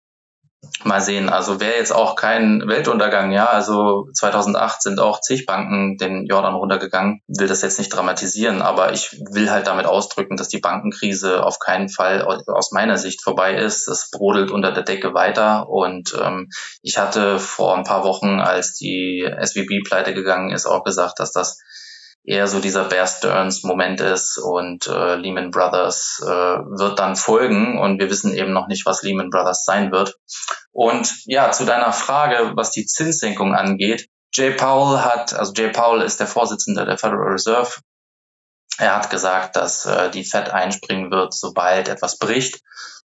[0.83, 1.29] Mal sehen.
[1.29, 3.45] Also wäre jetzt auch kein Weltuntergang, ja.
[3.45, 7.21] Also 2008 sind auch zig Banken den Jordan runtergegangen.
[7.27, 11.59] Will das jetzt nicht dramatisieren, aber ich will halt damit ausdrücken, dass die Bankenkrise auf
[11.59, 13.87] keinen Fall aus meiner Sicht vorbei ist.
[13.87, 15.69] Das brodelt unter der Decke weiter.
[15.69, 16.49] Und ähm,
[16.81, 21.31] ich hatte vor ein paar Wochen, als die SVB pleite gegangen ist, auch gesagt, dass
[21.31, 21.59] das
[22.23, 27.79] eher so dieser Bear Stearns Moment ist und äh, Lehman Brothers äh, wird dann folgen
[27.79, 30.15] und wir wissen eben noch nicht, was Lehman Brothers sein wird.
[30.71, 36.01] Und ja, zu deiner Frage, was die Zinssenkung angeht, Jay Powell hat, also Jay Powell
[36.01, 37.71] ist der Vorsitzende der Federal Reserve.
[38.77, 42.61] Er hat gesagt, dass äh, die Fed einspringen wird, sobald etwas bricht.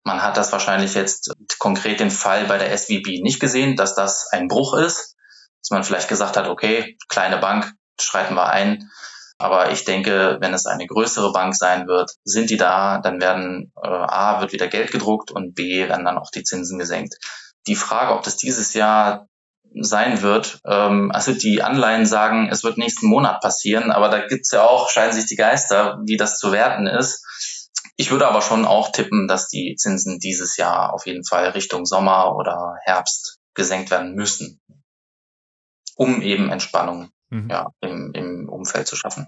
[0.05, 4.29] Man hat das wahrscheinlich jetzt konkret den Fall bei der SVB nicht gesehen, dass das
[4.33, 5.17] ein Bruch ist,
[5.63, 8.91] dass man vielleicht gesagt hat, okay, kleine Bank, schreiten wir ein.
[9.39, 13.73] Aber ich denke, wenn es eine größere Bank sein wird, sind die da, dann werden
[13.83, 17.17] äh, A, wird wieder Geld gedruckt und B, werden dann auch die Zinsen gesenkt.
[17.67, 19.27] Die Frage, ob das dieses Jahr
[19.75, 24.53] sein wird, ähm, also die Anleihen sagen, es wird nächsten Monat passieren, aber da gibt's
[24.53, 27.27] ja auch, scheiden sich die Geister, wie das zu werten ist.
[27.97, 31.85] Ich würde aber schon auch tippen, dass die Zinsen dieses Jahr auf jeden Fall Richtung
[31.85, 34.61] Sommer oder Herbst gesenkt werden müssen,
[35.97, 37.49] um eben Entspannung mhm.
[37.51, 39.27] ja, im, im Umfeld zu schaffen.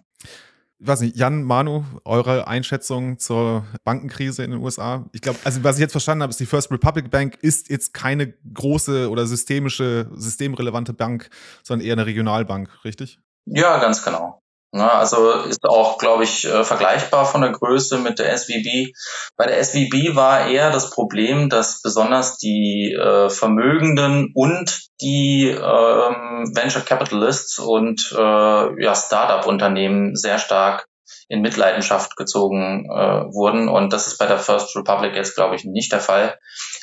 [0.78, 5.08] Ich weiß nicht, Jan, Manu, eure Einschätzung zur Bankenkrise in den USA?
[5.12, 7.94] Ich glaube, also was ich jetzt verstanden habe, ist, die First Republic Bank ist jetzt
[7.94, 11.30] keine große oder systemische, systemrelevante Bank,
[11.62, 13.18] sondern eher eine Regionalbank, richtig?
[13.46, 14.40] Ja, ganz genau.
[14.74, 18.92] Ne, also ist auch, glaube ich, äh, vergleichbar von der Größe mit der SVB.
[19.36, 26.50] Bei der SVB war eher das Problem, dass besonders die äh, Vermögenden und die ähm,
[26.56, 30.88] Venture Capitalists und äh, ja, Startup-Unternehmen sehr stark
[31.28, 33.68] in Mitleidenschaft gezogen äh, wurden.
[33.68, 36.36] Und das ist bei der First Republic jetzt, glaube ich, nicht der Fall.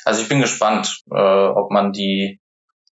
[0.06, 2.40] Also ich bin gespannt, äh, ob man die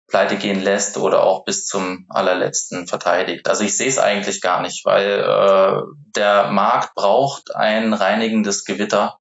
[0.09, 3.49] pleite gehen lässt oder auch bis zum allerletzten verteidigt.
[3.49, 5.83] Also ich sehe es eigentlich gar nicht, weil äh,
[6.17, 9.19] der Markt braucht ein reinigendes Gewitter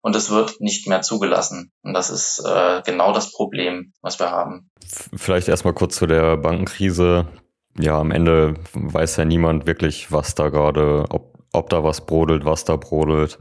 [0.00, 1.72] und es wird nicht mehr zugelassen.
[1.82, 4.70] Und das ist äh, genau das Problem, was wir haben.
[5.14, 7.28] Vielleicht erstmal kurz zu der Bankenkrise.
[7.78, 12.44] Ja, am Ende weiß ja niemand wirklich, was da gerade, ob ob da was brodelt,
[12.44, 13.38] was da brodelt.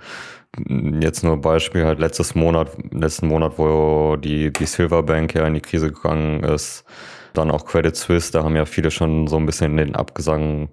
[1.00, 5.62] Jetzt nur Beispiel halt letztes Monat, letzten Monat, wo die, die Silverbank ja in die
[5.62, 6.86] Krise gegangen ist,
[7.34, 10.70] dann auch Credit Suisse, da haben ja viele schon so ein bisschen den Abgesang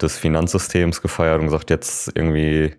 [0.00, 2.74] des Finanzsystems gefeiert und gesagt, jetzt irgendwie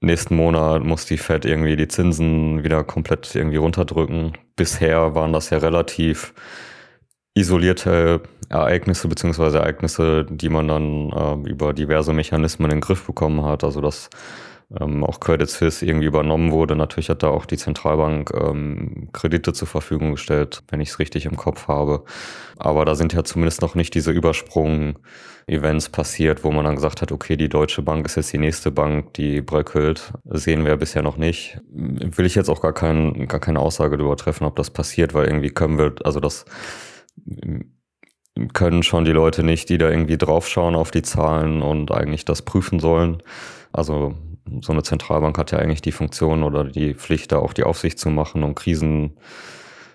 [0.00, 4.32] nächsten Monat muss die Fed irgendwie die Zinsen wieder komplett irgendwie runterdrücken.
[4.56, 6.34] Bisher waren das ja relativ
[7.34, 13.44] isolierte Ereignisse beziehungsweise Ereignisse, die man dann äh, über diverse Mechanismen in den Griff bekommen
[13.44, 13.64] hat.
[13.64, 14.10] Also dass
[14.80, 16.76] ähm, auch Credit Suisse irgendwie übernommen wurde.
[16.76, 21.26] Natürlich hat da auch die Zentralbank ähm, Kredite zur Verfügung gestellt, wenn ich es richtig
[21.26, 22.04] im Kopf habe.
[22.58, 27.12] Aber da sind ja zumindest noch nicht diese Übersprung-Events passiert, wo man dann gesagt hat,
[27.12, 30.12] okay, die Deutsche Bank ist jetzt die nächste Bank, die bröckelt.
[30.24, 31.60] Sehen wir bisher noch nicht.
[31.70, 35.26] Will ich jetzt auch gar, kein, gar keine Aussage darüber treffen, ob das passiert, weil
[35.26, 36.44] irgendwie können wir, also das
[38.54, 42.42] können schon die Leute nicht, die da irgendwie draufschauen auf die Zahlen und eigentlich das
[42.42, 43.22] prüfen sollen.
[43.72, 44.14] Also
[44.60, 47.98] so eine Zentralbank hat ja eigentlich die Funktion oder die Pflicht, da auch die Aufsicht
[47.98, 49.18] zu machen und Krisen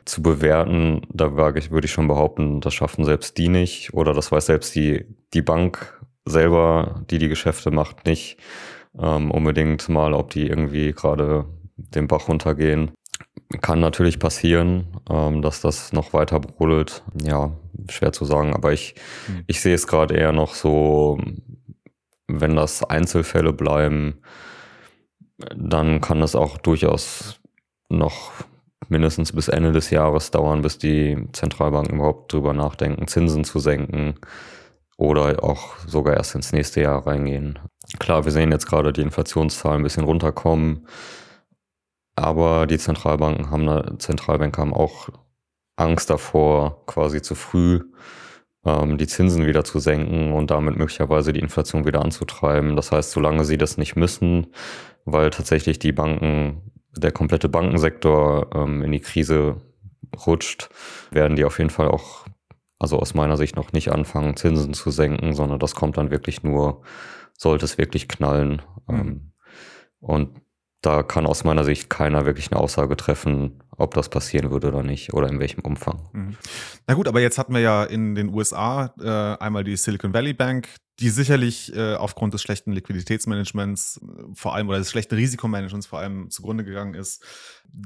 [0.05, 1.01] zu bewerten.
[1.13, 5.05] Da würde ich schon behaupten, das schaffen selbst die nicht oder das weiß selbst die,
[5.33, 8.37] die Bank selber, die die Geschäfte macht, nicht
[8.99, 12.91] ähm, unbedingt mal, ob die irgendwie gerade den Bach runtergehen.
[13.61, 17.03] Kann natürlich passieren, ähm, dass das noch weiter brodelt.
[17.23, 17.51] Ja,
[17.89, 18.95] schwer zu sagen, aber ich,
[19.27, 19.43] mhm.
[19.47, 21.17] ich sehe es gerade eher noch so,
[22.27, 24.21] wenn das Einzelfälle bleiben,
[25.55, 27.39] dann kann es auch durchaus
[27.89, 28.31] noch
[28.89, 34.15] mindestens bis Ende des Jahres dauern, bis die Zentralbanken überhaupt drüber nachdenken, Zinsen zu senken
[34.97, 37.59] oder auch sogar erst ins nächste Jahr reingehen.
[37.99, 40.87] Klar, wir sehen jetzt gerade die Inflationszahlen ein bisschen runterkommen,
[42.17, 45.09] aber die Zentralbanken haben, Zentralbanker haben auch
[45.75, 47.81] Angst davor, quasi zu früh
[48.65, 52.75] ähm, die Zinsen wieder zu senken und damit möglicherweise die Inflation wieder anzutreiben.
[52.75, 54.47] Das heißt, solange sie das nicht müssen,
[55.05, 59.61] weil tatsächlich die Banken, der komplette Bankensektor ähm, in die Krise
[60.25, 60.69] rutscht,
[61.11, 62.25] werden die auf jeden Fall auch,
[62.79, 66.41] also aus meiner Sicht noch nicht anfangen, Zinsen zu senken, sondern das kommt dann wirklich
[66.41, 66.81] nur,
[67.37, 68.63] sollte es wirklich knallen.
[68.87, 68.95] Mhm.
[68.95, 69.31] Ähm,
[69.99, 70.41] und
[70.87, 74.83] da kann aus meiner Sicht keiner wirklich eine Aussage treffen, ob das passieren würde oder
[74.83, 75.99] nicht oder in welchem Umfang.
[76.13, 76.37] Mhm.
[76.87, 80.33] Na gut, aber jetzt hatten wir ja in den USA äh, einmal die Silicon Valley
[80.33, 80.69] Bank,
[81.01, 85.99] die sicherlich äh, aufgrund des schlechten Liquiditätsmanagements äh, vor allem oder des schlechten Risikomanagements vor
[85.99, 87.21] allem zugrunde gegangen ist.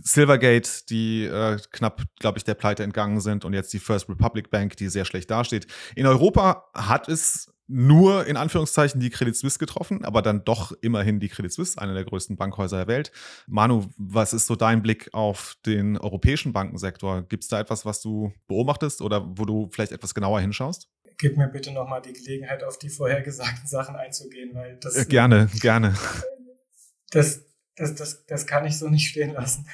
[0.03, 4.51] Silvergate, die äh, knapp, glaube ich, der Pleite entgangen sind und jetzt die First Republic
[4.51, 5.65] Bank, die sehr schlecht dasteht.
[5.95, 11.19] In Europa hat es nur in Anführungszeichen die Credit Suisse getroffen, aber dann doch immerhin
[11.19, 13.11] die Credit Suisse, eine der größten Bankhäuser der Welt.
[13.47, 17.23] Manu, was ist so dein Blick auf den europäischen Bankensektor?
[17.23, 20.89] Gibt es da etwas, was du beobachtest oder wo du vielleicht etwas genauer hinschaust?
[21.17, 24.95] Gib mir bitte nochmal die Gelegenheit, auf die vorhergesagten Sachen einzugehen, weil das.
[24.95, 25.95] Äh, gerne, gerne.
[27.11, 29.67] Das, das, das, das kann ich so nicht stehen lassen.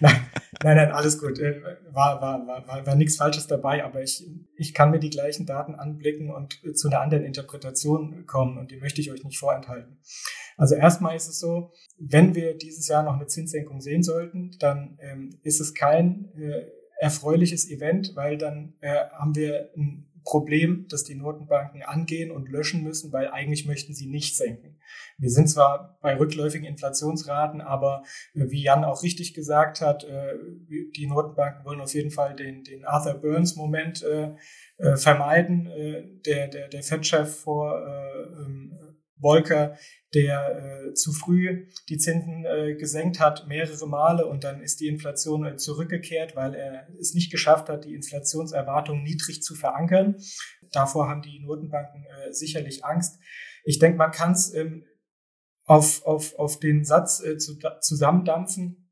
[0.00, 0.26] Nein,
[0.62, 1.38] nein, nein, alles gut.
[1.38, 4.24] Äh, war, war, war, war, war nichts Falsches dabei, aber ich,
[4.56, 8.78] ich kann mir die gleichen Daten anblicken und zu einer anderen Interpretation kommen und die
[8.78, 9.98] möchte ich euch nicht vorenthalten.
[10.56, 14.98] Also erstmal ist es so, wenn wir dieses Jahr noch eine Zinssenkung sehen sollten, dann
[15.00, 16.66] ähm, ist es kein äh,
[17.00, 22.82] erfreuliches Event, weil dann äh, haben wir ein Problem, das die Notenbanken angehen und löschen
[22.82, 24.78] müssen, weil eigentlich möchten sie nicht senken.
[25.18, 28.02] Wir sind zwar bei rückläufigen Inflationsraten, aber
[28.34, 30.34] äh, wie Jan auch richtig gesagt hat, äh,
[30.68, 34.34] die Notenbanken wollen auf jeden Fall den, den Arthur Burns-Moment äh,
[34.96, 35.68] vermeiden.
[36.26, 38.91] Der, der, der Fed-Chef vor ähm,
[39.22, 39.78] Volker,
[40.14, 44.88] der äh, zu früh die Zinsen äh, gesenkt hat, mehrere Male und dann ist die
[44.88, 50.16] Inflation äh, zurückgekehrt, weil er es nicht geschafft hat, die Inflationserwartung niedrig zu verankern.
[50.70, 53.18] Davor haben die Notenbanken äh, sicherlich Angst.
[53.64, 54.84] Ich denke, man kann es ähm,
[55.64, 58.90] auf, auf, auf den Satz äh, zu, zusammendampfen,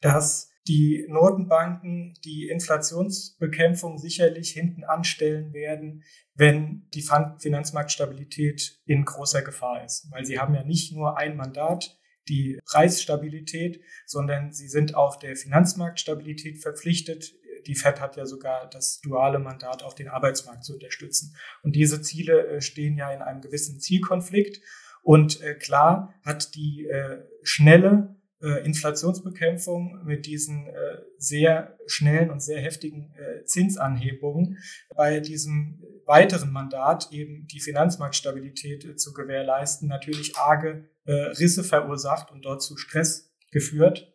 [0.00, 6.04] dass die Notenbanken die Inflationsbekämpfung sicherlich hinten anstellen werden,
[6.34, 7.02] wenn die
[7.38, 10.06] Finanzmarktstabilität in großer Gefahr ist.
[10.10, 15.34] Weil sie haben ja nicht nur ein Mandat, die Preisstabilität, sondern sie sind auch der
[15.34, 17.34] Finanzmarktstabilität verpflichtet.
[17.66, 21.34] Die Fed hat ja sogar das duale Mandat, auch den Arbeitsmarkt zu unterstützen.
[21.62, 24.60] Und diese Ziele äh, stehen ja in einem gewissen Zielkonflikt.
[25.02, 30.72] Und äh, klar hat die äh, schnelle äh, Inflationsbekämpfung mit diesen äh,
[31.18, 34.58] sehr schnellen und sehr heftigen äh, Zinsanhebungen
[34.94, 42.30] bei diesem weiteren Mandat eben die Finanzmarktstabilität äh, zu gewährleisten natürlich arge äh, Risse verursacht
[42.30, 44.12] und dort zu Stress geführt.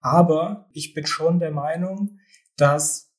[0.00, 2.18] Aber ich bin schon der Meinung,
[2.56, 3.12] dass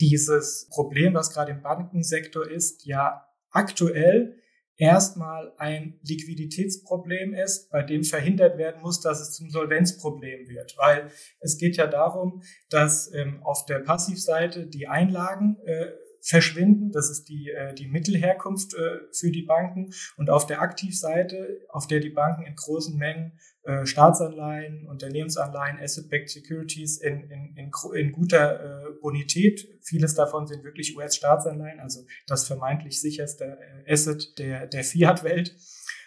[0.00, 4.41] dieses Problem, was gerade im Bankensektor ist, ja aktuell
[4.76, 10.74] erstmal ein Liquiditätsproblem ist, bei dem verhindert werden muss, dass es zum Solvenzproblem wird.
[10.76, 16.92] Weil es geht ja darum, dass ähm, auf der Passivseite die Einlagen äh, verschwinden.
[16.92, 19.92] Das ist die, äh, die Mittelherkunft äh, für die Banken.
[20.16, 26.30] Und auf der Aktivseite, auf der die Banken in großen Mengen äh, Staatsanleihen, Unternehmensanleihen, Asset-Backed
[26.30, 32.46] Securities in, in, in, in guter äh, Bonität, vieles davon sind wirklich US-Staatsanleihen, also das
[32.46, 35.56] vermeintlich sicherste äh, Asset der, der Fiat-Welt.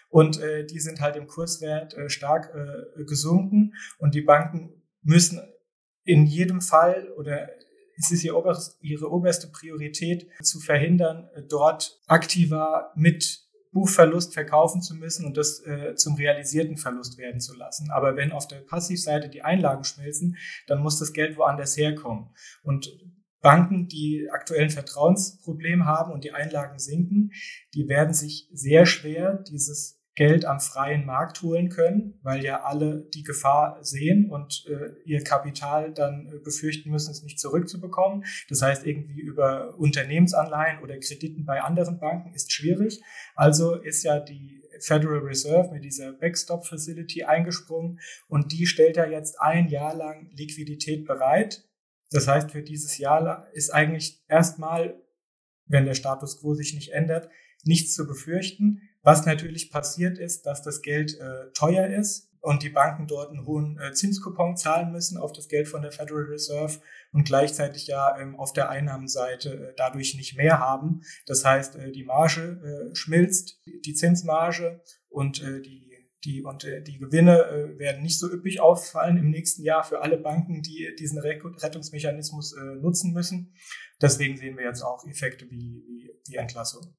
[0.08, 5.40] Und äh, die sind halt im Kurswert äh, stark äh, gesunken und die Banken müssen
[6.04, 7.48] in jedem Fall oder
[7.98, 14.94] es ist ihr oberes, ihre oberste Priorität zu verhindern, dort aktiver mit Buchverlust verkaufen zu
[14.94, 17.90] müssen und das äh, zum realisierten Verlust werden zu lassen.
[17.90, 22.30] Aber wenn auf der Passivseite die Einlagen schmelzen, dann muss das Geld woanders herkommen.
[22.62, 22.90] Und
[23.42, 27.32] Banken, die aktuellen Vertrauensproblem haben und die Einlagen sinken,
[27.74, 33.02] die werden sich sehr schwer dieses Geld am freien Markt holen können, weil ja alle
[33.14, 38.24] die Gefahr sehen und äh, ihr Kapital dann äh, befürchten müssen, es nicht zurückzubekommen.
[38.48, 43.02] Das heißt, irgendwie über Unternehmensanleihen oder Krediten bei anderen Banken ist schwierig.
[43.34, 49.06] Also ist ja die Federal Reserve mit dieser Backstop Facility eingesprungen und die stellt ja
[49.06, 51.68] jetzt ein Jahr lang Liquidität bereit.
[52.10, 54.98] Das heißt, für dieses Jahr ist eigentlich erstmal,
[55.66, 57.28] wenn der Status quo sich nicht ändert,
[57.64, 58.80] nichts zu befürchten.
[59.06, 63.46] Was natürlich passiert ist, dass das Geld äh, teuer ist und die Banken dort einen
[63.46, 66.80] hohen äh, Zinskupon zahlen müssen auf das Geld von der Federal Reserve
[67.12, 71.02] und gleichzeitig ja ähm, auf der Einnahmenseite äh, dadurch nicht mehr haben.
[71.24, 75.84] Das heißt, äh, die Marge äh, schmilzt, die Zinsmarge und äh, die
[76.24, 80.60] die, und die Gewinne werden nicht so üppig ausfallen im nächsten Jahr für alle Banken,
[80.60, 83.54] die diesen Rettungsmechanismus nutzen müssen.
[84.02, 86.96] Deswegen sehen wir jetzt auch Effekte wie, wie die Entlassung.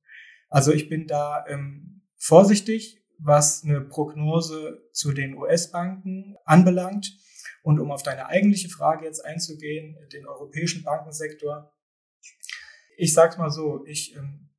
[0.49, 7.17] Also ich bin da ähm, vorsichtig, was eine Prognose zu den US-Banken anbelangt.
[7.63, 11.73] Und um auf deine eigentliche Frage jetzt einzugehen, den europäischen Bankensektor.
[12.95, 14.49] Ich sag's mal so, ich, ähm,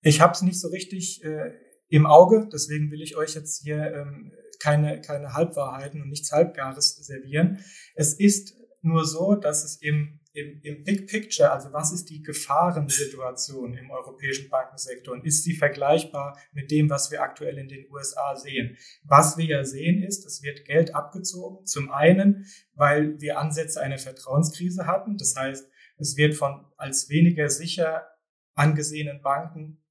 [0.00, 1.52] ich habe es nicht so richtig äh,
[1.88, 6.96] im Auge, deswegen will ich euch jetzt hier ähm, keine, keine Halbwahrheiten und nichts Halbgares
[6.96, 7.62] servieren.
[7.94, 12.22] Es ist nur so, dass es im im, im Big Picture, also was ist die
[12.22, 17.86] Gefahrensituation im europäischen Bankensektor und ist sie vergleichbar mit dem, was wir aktuell in den
[17.90, 18.76] USA sehen?
[19.04, 21.66] Was wir ja sehen ist, es wird Geld abgezogen.
[21.66, 25.16] Zum einen, weil wir Ansätze einer Vertrauenskrise hatten.
[25.16, 28.06] Das heißt, es wird von als weniger sicher
[28.54, 29.82] angesehenen Banken,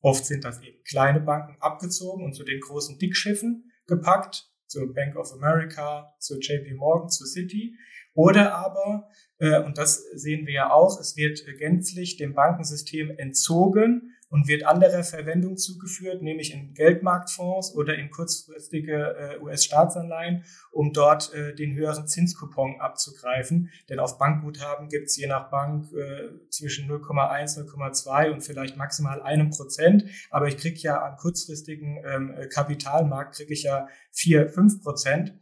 [0.00, 5.16] oft sind das eben kleine Banken, abgezogen und zu den großen Dickschiffen gepackt, zur Bank
[5.16, 7.76] of America, zur JP Morgan, zur City.
[8.14, 14.14] Oder aber, äh, und das sehen wir ja auch, es wird gänzlich dem Bankensystem entzogen
[14.34, 21.32] und wird anderer Verwendung zugeführt, nämlich in Geldmarktfonds oder in kurzfristige äh, US-Staatsanleihen, um dort
[21.34, 23.70] äh, den höheren Zinskupon abzugreifen.
[23.88, 29.22] Denn auf Bankguthaben gibt es je nach Bank äh, zwischen 0,1, 0,2 und vielleicht maximal
[29.22, 30.06] einem Prozent.
[30.30, 35.34] Aber ich kriege ja am kurzfristigen ähm, Kapitalmarkt kriege ich ja 4, 5 Prozent.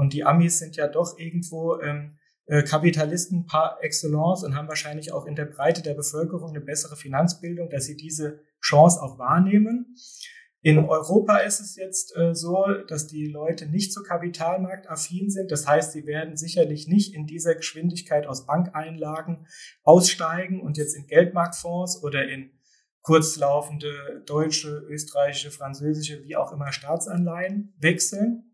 [0.00, 5.12] Und die Amis sind ja doch irgendwo ähm, äh, Kapitalisten par excellence und haben wahrscheinlich
[5.12, 9.94] auch in der Breite der Bevölkerung eine bessere Finanzbildung, dass sie diese Chance auch wahrnehmen.
[10.62, 15.52] In Europa ist es jetzt äh, so, dass die Leute nicht so kapitalmarktaffin sind.
[15.52, 19.46] Das heißt, sie werden sicherlich nicht in dieser Geschwindigkeit aus Bankeinlagen
[19.82, 22.52] aussteigen und jetzt in Geldmarktfonds oder in
[23.02, 28.49] kurzlaufende deutsche, österreichische, französische, wie auch immer Staatsanleihen wechseln.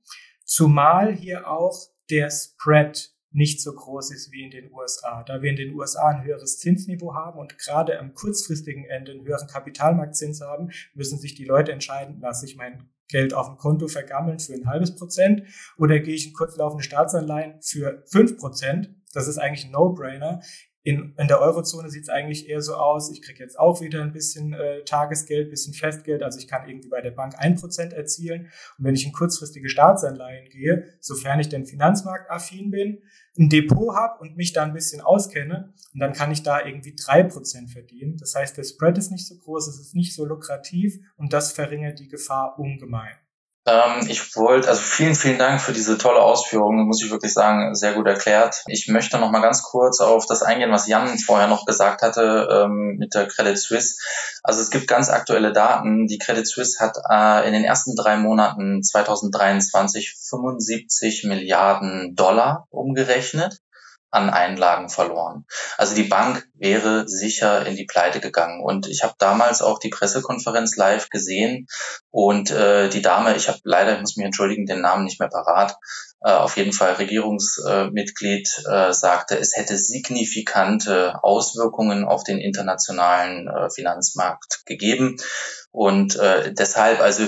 [0.47, 1.77] Zumal hier auch
[2.09, 5.25] der Spread nicht so groß ist wie in den USA.
[5.25, 9.27] Da wir in den USA ein höheres Zinsniveau haben und gerade am kurzfristigen Ende einen
[9.27, 13.89] höheren Kapitalmarktzins haben, müssen sich die Leute entscheiden, lasse ich mein Geld auf dem Konto
[13.89, 15.43] vergammeln für ein halbes Prozent
[15.77, 18.95] oder gehe ich in kurzlaufende Staatsanleihen für fünf Prozent.
[19.13, 20.41] Das ist eigentlich ein No-Brainer.
[20.87, 24.03] In, in der Eurozone sieht es eigentlich eher so aus, ich kriege jetzt auch wieder
[24.03, 27.92] ein bisschen äh, Tagesgeld, bisschen Festgeld, also ich kann irgendwie bei der Bank ein Prozent
[27.92, 28.53] erzielen.
[28.79, 33.03] Und wenn ich in kurzfristige Staatsanleihen gehe, sofern ich denn finanzmarktaffin bin,
[33.37, 36.95] ein Depot habe und mich da ein bisschen auskenne, und dann kann ich da irgendwie
[36.95, 38.16] drei Prozent verdienen.
[38.18, 41.51] Das heißt, der Spread ist nicht so groß, es ist nicht so lukrativ und das
[41.51, 43.16] verringert die Gefahr ungemein.
[43.67, 47.75] Ähm, ich wollte, also vielen, vielen Dank für diese tolle Ausführung, muss ich wirklich sagen,
[47.75, 48.62] sehr gut erklärt.
[48.69, 52.49] Ich möchte noch mal ganz kurz auf das eingehen, was Jan vorher noch gesagt hatte
[52.51, 53.97] ähm, mit der Credit Suisse.
[54.45, 56.07] Also es gibt ganz aktuelle Daten.
[56.07, 63.61] Die Credit Suisse hat äh, in den ersten drei Monaten 2023 75 Milliarden Dollar umgerechnet
[64.11, 65.45] an Einlagen verloren.
[65.77, 68.63] Also die Bank wäre sicher in die Pleite gegangen.
[68.63, 71.67] Und ich habe damals auch die Pressekonferenz live gesehen
[72.11, 75.29] und äh, die Dame, ich habe leider, ich muss mich entschuldigen, den Namen nicht mehr
[75.29, 75.77] parat,
[76.23, 83.71] äh, auf jeden Fall Regierungsmitglied, äh, sagte, es hätte signifikante Auswirkungen auf den internationalen äh,
[83.71, 85.17] Finanzmarkt gegeben.
[85.73, 87.27] Und äh, deshalb, also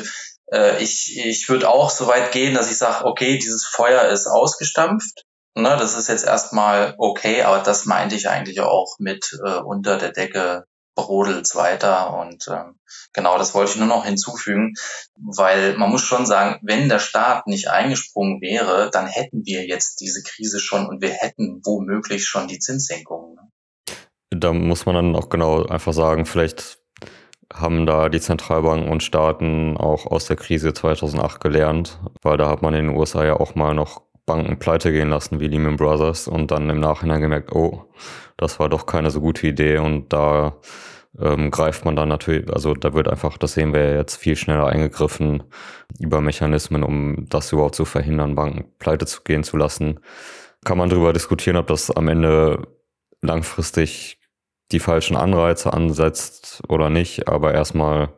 [0.51, 4.26] äh, ich, ich würde auch so weit gehen, dass ich sage, okay, dieses Feuer ist
[4.26, 5.24] ausgestampft.
[5.55, 9.99] Ne, das ist jetzt erstmal okay, aber das meinte ich eigentlich auch mit äh, unter
[9.99, 12.64] der Decke brodelt's weiter und äh,
[13.12, 14.74] genau das wollte ich nur noch hinzufügen,
[15.14, 20.01] weil man muss schon sagen, wenn der Staat nicht eingesprungen wäre, dann hätten wir jetzt
[20.01, 23.36] diese Krise schon und wir hätten womöglich schon die Zinssenkungen.
[23.36, 23.42] Ne?
[24.30, 26.78] Da muss man dann auch genau einfach sagen, vielleicht
[27.53, 32.61] haben da die Zentralbanken und Staaten auch aus der Krise 2008 gelernt, weil da hat
[32.61, 36.29] man in den USA ja auch mal noch Banken pleite gehen lassen wie Lehman Brothers
[36.29, 37.87] und dann im Nachhinein gemerkt, oh,
[38.37, 40.61] das war doch keine so gute Idee und da
[41.18, 44.66] ähm, greift man dann natürlich, also da wird einfach, das sehen wir jetzt viel schneller
[44.66, 45.43] eingegriffen
[45.99, 50.01] über Mechanismen, um das überhaupt zu verhindern, Banken pleite zu gehen zu lassen.
[50.64, 52.68] Kann man darüber diskutieren, ob das am Ende
[53.22, 54.17] langfristig
[54.72, 57.28] die falschen Anreize ansetzt oder nicht.
[57.28, 58.10] Aber erstmal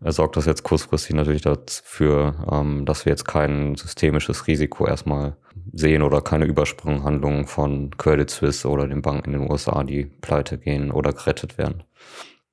[0.00, 5.36] sorgt das jetzt kurzfristig natürlich dafür, ähm, dass wir jetzt kein systemisches Risiko erstmal
[5.72, 10.58] sehen oder keine Übersprunghandlungen von Credit Suisse oder den Banken in den USA, die pleite
[10.58, 11.84] gehen oder gerettet werden.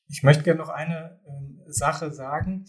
[0.08, 2.66] Ich möchte gerne noch eine äh, Sache sagen.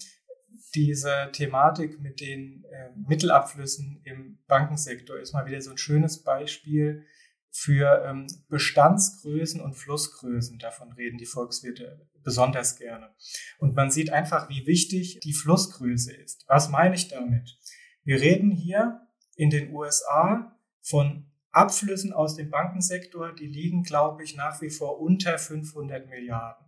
[0.75, 7.05] Diese Thematik mit den äh, Mittelabflüssen im Bankensektor ist mal wieder so ein schönes Beispiel
[7.53, 10.59] für ähm, Bestandsgrößen und Flussgrößen.
[10.59, 13.15] Davon reden die Volkswirte besonders gerne.
[13.59, 16.45] Und man sieht einfach, wie wichtig die Flussgröße ist.
[16.49, 17.59] Was meine ich damit?
[18.05, 24.35] Wir reden hier in den USA von Abflüssen aus dem Bankensektor, die liegen, glaube ich,
[24.35, 26.67] nach wie vor unter 500 Milliarden.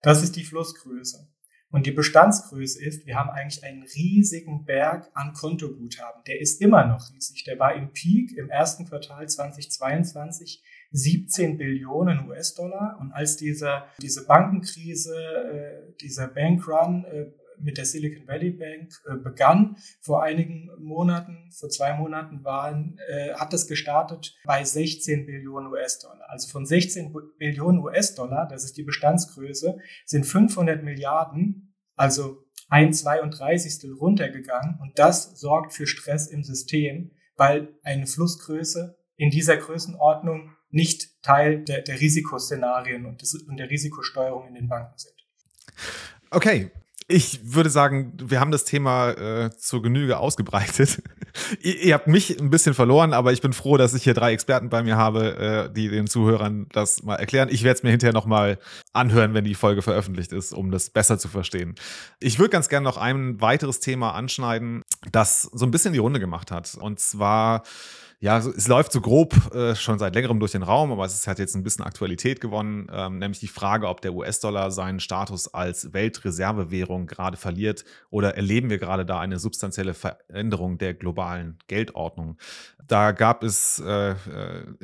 [0.00, 1.28] Das ist die Flussgröße.
[1.70, 6.22] Und die Bestandsgröße ist, wir haben eigentlich einen riesigen Berg an Kontoguthaben.
[6.26, 7.44] Der ist immer noch riesig.
[7.44, 10.62] Der war im Peak im ersten Quartal 2022
[10.92, 12.96] 17 Billionen US-Dollar.
[13.00, 17.26] Und als dieser, diese Bankenkrise, äh, dieser Bankrun äh,
[17.60, 23.34] mit der Silicon Valley Bank äh, begann, vor einigen Monaten, vor zwei Monaten waren, äh,
[23.34, 26.28] hat es gestartet bei 16 Billionen US-Dollar.
[26.28, 33.90] Also von 16 Billionen US-Dollar, das ist die Bestandsgröße, sind 500 Milliarden, also ein 32.
[33.98, 41.22] runtergegangen und das sorgt für Stress im System, weil eine Flussgröße in dieser Größenordnung nicht
[41.22, 45.14] Teil der, der Risikoszenarien und, des, und der Risikosteuerung in den Banken sind.
[46.30, 46.70] Okay,
[47.10, 51.02] ich würde sagen, wir haben das Thema äh, zur Genüge ausgebreitet.
[51.62, 54.34] ihr, ihr, habt mich ein bisschen verloren, aber ich bin froh, dass ich hier drei
[54.34, 57.48] Experten bei mir habe, äh, die den Zuhörern das mal erklären.
[57.50, 58.58] Ich werde es mir hinterher nochmal
[58.92, 61.76] anhören, wenn die Folge veröffentlicht ist, um das besser zu verstehen.
[62.20, 66.20] Ich würde ganz gerne noch ein weiteres Thema anschneiden, das so ein bisschen die Runde
[66.20, 66.76] gemacht hat.
[66.78, 67.62] Und zwar
[68.20, 71.38] ja, es läuft so grob äh, schon seit längerem durch den Raum, aber es hat
[71.38, 75.92] jetzt ein bisschen Aktualität gewonnen, ähm, nämlich die Frage, ob der US-Dollar seinen Status als
[75.92, 82.38] Weltreservewährung gerade verliert oder erleben wir gerade da eine substanzielle Veränderung der globalen Geldordnung.
[82.88, 84.16] Da gab es äh, äh,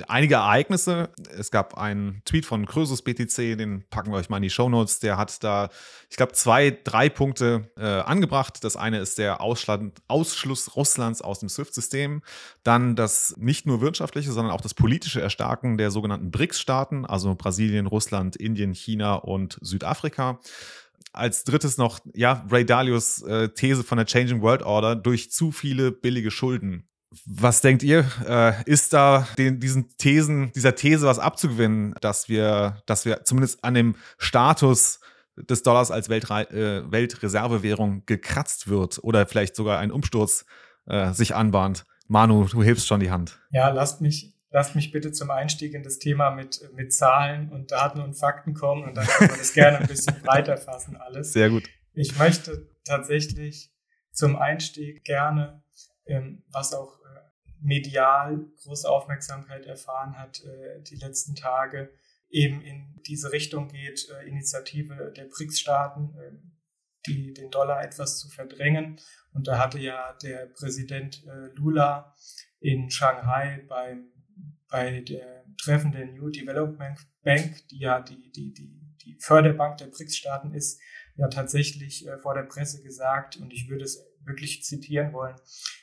[0.07, 1.09] einige Ereignisse.
[1.37, 4.69] Es gab einen Tweet von Krösus BTC, den packen wir euch mal in die Show
[4.69, 5.01] Notes.
[5.01, 5.71] Der hat da,
[6.11, 8.63] ich glaube, zwei, drei Punkte äh, angebracht.
[8.63, 12.23] Das eine ist der Ausschluss Russlands aus dem SWIFT-System.
[12.63, 17.87] Dann das nicht nur wirtschaftliche, sondern auch das politische Erstarken der sogenannten BRICS-Staaten, also Brasilien,
[17.87, 20.41] Russland, Indien, China und Südafrika
[21.13, 25.53] als drittes noch, ja, Ray Dalios äh, These von der Changing World Order durch zu
[25.53, 26.89] viele billige Schulden
[27.27, 28.05] was denkt ihr?
[28.27, 33.63] Äh, ist da den, diesen Thesen, dieser These was abzugewinnen, dass wir, dass wir zumindest
[33.65, 35.01] an dem Status
[35.37, 40.45] des Dollars als Weltre äh, Weltreservewährung gekratzt wird oder vielleicht sogar ein Umsturz
[40.87, 41.85] äh, sich anbahnt?
[42.07, 43.41] Manu, du hilfst schon die Hand.
[43.51, 47.71] Ja, lasst mich, lasst mich bitte zum Einstieg in das Thema mit, mit Zahlen und
[47.71, 51.33] Daten und Fakten kommen und dann können wir das gerne ein bisschen breiter fassen alles.
[51.33, 51.65] Sehr gut.
[51.93, 53.73] Ich möchte tatsächlich
[54.13, 55.63] zum Einstieg gerne,
[56.07, 56.99] ähm, was auch
[57.65, 61.91] medial große Aufmerksamkeit erfahren hat äh, die letzten Tage,
[62.29, 66.33] eben in diese Richtung geht, äh, Initiative der BRICS-Staaten, äh,
[67.07, 69.01] die den Dollar etwas zu verdrängen.
[69.33, 72.15] Und da hatte ja der Präsident äh, Lula
[72.61, 74.11] in Shanghai beim,
[74.71, 79.87] bei der Treffen der New Development Bank, die ja die, die, die, die Förderbank der
[79.87, 80.81] BRICS-Staaten ist,
[81.17, 85.37] ja tatsächlich äh, vor der Presse gesagt, und ich würde es wirklich zitieren wollen.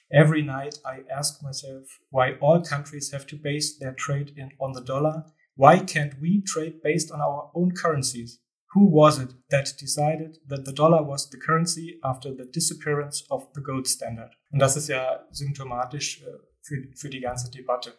[0.10, 4.74] Every night I ask myself why all countries have to base their trade in, on
[4.74, 5.32] the dollar.
[5.56, 8.42] Why can't we trade based on our own currencies?
[8.74, 13.50] Who was it that decided that the dollar was the currency after the disappearance of
[13.54, 14.34] the gold standard?
[14.50, 16.26] Und das ist ja symptomatisch äh,
[16.62, 17.94] für, für die ganze Debatte.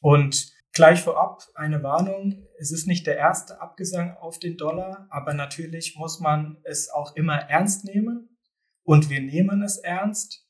[0.00, 2.46] Und gleich vorab eine Warnung.
[2.58, 7.14] Es ist nicht der erste Abgesang auf den Dollar, aber natürlich muss man es auch
[7.14, 8.36] immer ernst nehmen.
[8.82, 10.44] Und wir nehmen es ernst.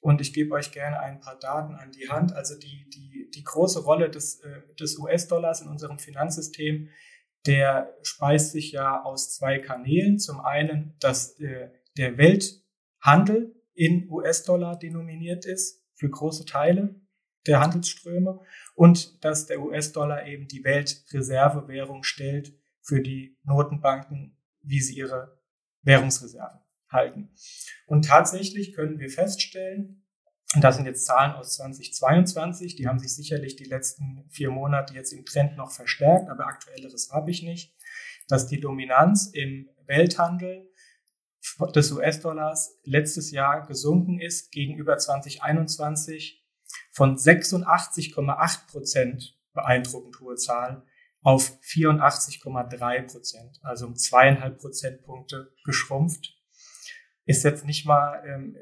[0.00, 2.32] Und ich gebe euch gerne ein paar Daten an die Hand.
[2.32, 6.88] Also die, die, die große Rolle des, äh, des US-Dollars in unserem Finanzsystem
[7.48, 10.18] der speist sich ja aus zwei Kanälen.
[10.18, 16.94] Zum einen, dass äh, der Welthandel in US-Dollar denominiert ist für große Teile
[17.46, 18.40] der Handelsströme
[18.74, 25.40] und dass der US-Dollar eben die Weltreservewährung stellt für die Notenbanken, wie sie ihre
[25.82, 27.30] Währungsreserven halten.
[27.86, 30.04] Und tatsächlich können wir feststellen,
[30.54, 34.94] und das sind jetzt Zahlen aus 2022, die haben sich sicherlich die letzten vier Monate
[34.94, 37.74] jetzt im Trend noch verstärkt, aber aktuelleres habe ich nicht,
[38.28, 40.70] dass die Dominanz im Welthandel
[41.74, 46.44] des US-Dollars letztes Jahr gesunken ist gegenüber 2021
[46.92, 50.82] von 86,8 Prozent, beeindruckend hohe Zahl,
[51.22, 56.36] auf 84,3 Prozent, also um zweieinhalb Prozentpunkte geschrumpft.
[57.26, 58.56] Ist jetzt nicht mal ähm,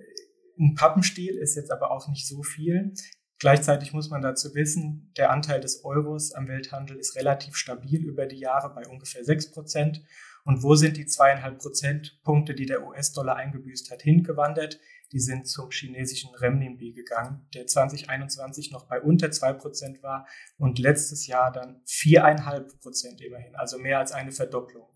[0.58, 2.94] ein Pappenstiel ist jetzt aber auch nicht so viel.
[3.38, 8.26] Gleichzeitig muss man dazu wissen, der Anteil des Euros am Welthandel ist relativ stabil über
[8.26, 10.02] die Jahre bei ungefähr 6 Prozent.
[10.44, 14.78] Und wo sind die zweieinhalb Prozentpunkte, die der US-Dollar eingebüßt hat, hingewandert?
[15.12, 20.26] Die sind zum chinesischen Renminbi gegangen, der 2021 noch bei unter zwei Prozent war
[20.56, 24.88] und letztes Jahr dann viereinhalb Prozent immerhin, also mehr als eine Verdopplung.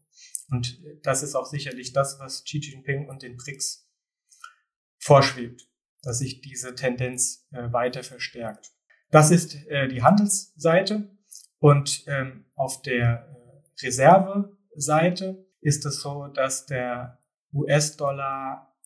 [0.51, 3.90] Und das ist auch sicherlich das, was Xi Jinping und den BRICS
[5.01, 5.69] vorschwebt,
[6.03, 8.73] dass sich diese Tendenz äh, weiter verstärkt.
[9.11, 11.11] Das ist äh, die Handelsseite
[11.59, 17.19] und ähm, auf der äh, Reserveseite ist es so, dass der
[17.53, 18.77] US-Dollar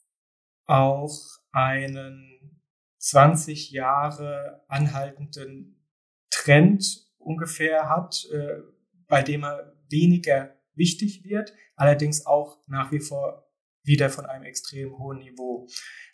[0.67, 1.15] auch
[1.53, 2.63] einen
[2.99, 5.87] 20 Jahre anhaltenden
[6.31, 8.61] Trend ungefähr hat, äh,
[9.07, 13.44] bei dem er weniger wichtig wird, allerdings auch nach wie vor
[13.85, 15.67] wieder von einem extrem hohen Niveau.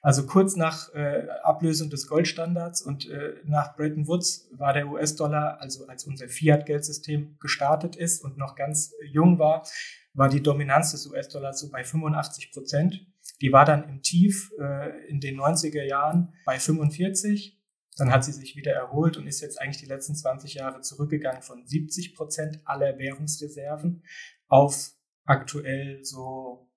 [0.02, 5.60] Also kurz nach äh, Ablösung des Goldstandards und äh, nach Bretton Woods war der US-Dollar,
[5.60, 9.66] also als unser Fiat-Geldsystem gestartet ist und noch ganz jung war,
[10.12, 13.06] war die Dominanz des US-Dollars so bei 85 Prozent.
[13.40, 17.58] Die war dann im Tief äh, in den 90er Jahren bei 45.
[17.96, 21.42] Dann hat sie sich wieder erholt und ist jetzt eigentlich die letzten 20 Jahre zurückgegangen
[21.42, 24.02] von 70 Prozent aller Währungsreserven
[24.48, 24.92] auf
[25.24, 26.69] aktuell so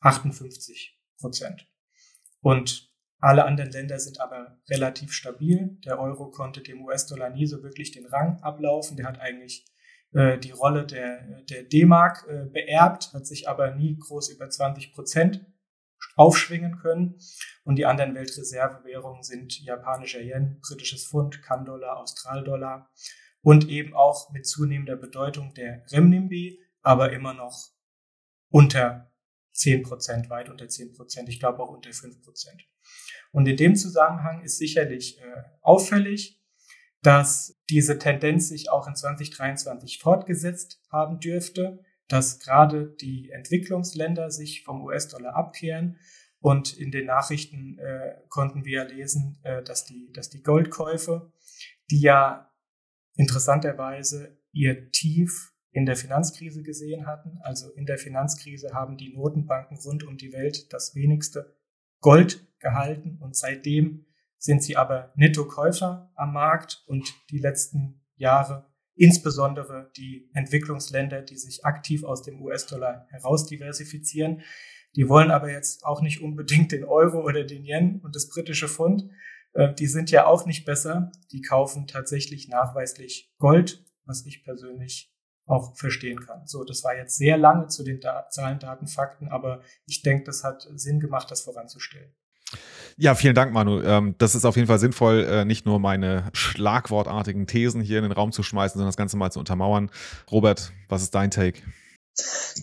[0.00, 1.66] 58 Prozent.
[2.40, 2.88] Und
[3.20, 5.76] alle anderen Länder sind aber relativ stabil.
[5.84, 8.96] Der Euro konnte dem US-Dollar nie so wirklich den Rang ablaufen.
[8.96, 9.66] Der hat eigentlich
[10.12, 14.92] äh, die Rolle der, der D-Mark äh, beerbt, hat sich aber nie groß über 20
[14.92, 15.44] Prozent
[16.14, 17.18] aufschwingen können.
[17.64, 22.90] Und die anderen Weltreservewährungen sind japanischer Yen, britisches Pfund, Kan-Dollar, Australdollar
[23.42, 27.70] und eben auch mit zunehmender Bedeutung der Renminbi, aber immer noch
[28.50, 29.07] unter
[29.58, 32.62] 10 Prozent, weit unter 10 Prozent, ich glaube auch unter 5 Prozent.
[33.32, 36.40] Und in dem Zusammenhang ist sicherlich äh, auffällig,
[37.02, 44.64] dass diese Tendenz sich auch in 2023 fortgesetzt haben dürfte, dass gerade die Entwicklungsländer sich
[44.64, 45.98] vom US-Dollar abkehren.
[46.40, 51.32] Und in den Nachrichten äh, konnten wir lesen, äh, dass, die, dass die Goldkäufe,
[51.90, 52.52] die ja
[53.16, 57.38] interessanterweise ihr Tief in der Finanzkrise gesehen hatten.
[57.40, 61.54] Also in der Finanzkrise haben die Notenbanken rund um die Welt das wenigste
[62.00, 64.04] Gold gehalten und seitdem
[64.36, 68.66] sind sie aber Nettokäufer am Markt und die letzten Jahre
[68.96, 74.42] insbesondere die Entwicklungsländer, die sich aktiv aus dem US-Dollar heraus diversifizieren.
[74.96, 78.66] Die wollen aber jetzt auch nicht unbedingt den Euro oder den Yen und das britische
[78.66, 79.08] Pfund.
[79.52, 81.12] Äh, die sind ja auch nicht besser.
[81.30, 85.12] Die kaufen tatsächlich nachweislich Gold, was ich persönlich
[85.48, 86.46] auch verstehen kann.
[86.46, 90.24] So, das war jetzt sehr lange zu den da Zahlen, Daten, Fakten, aber ich denke,
[90.24, 92.12] das hat Sinn gemacht, das voranzustellen.
[92.96, 93.80] Ja, vielen Dank, Manu.
[93.82, 98.04] Ähm, das ist auf jeden Fall sinnvoll, äh, nicht nur meine schlagwortartigen Thesen hier in
[98.04, 99.90] den Raum zu schmeißen, sondern das Ganze mal zu untermauern.
[100.30, 101.62] Robert, was ist dein Take?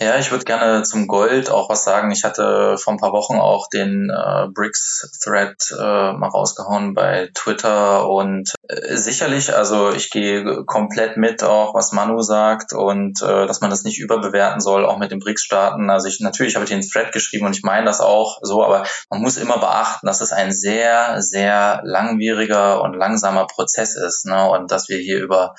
[0.02, 2.12] Ja, ich würde gerne zum Gold auch was sagen.
[2.12, 8.10] Ich hatte vor ein paar Wochen auch den äh, BRICS-Thread äh, mal rausgehauen bei Twitter
[8.10, 13.62] und äh, sicherlich, also ich gehe komplett mit auch, was Manu sagt und äh, dass
[13.62, 15.90] man das nicht überbewerten soll, auch mit den BRICS-Staaten.
[15.90, 18.84] Also ich natürlich habe ich den Thread geschrieben und ich meine das auch so, aber
[19.10, 24.50] man muss immer beachten, dass es ein sehr, sehr langwieriger und langsamer Prozess ist ne?
[24.50, 25.56] und dass wir hier über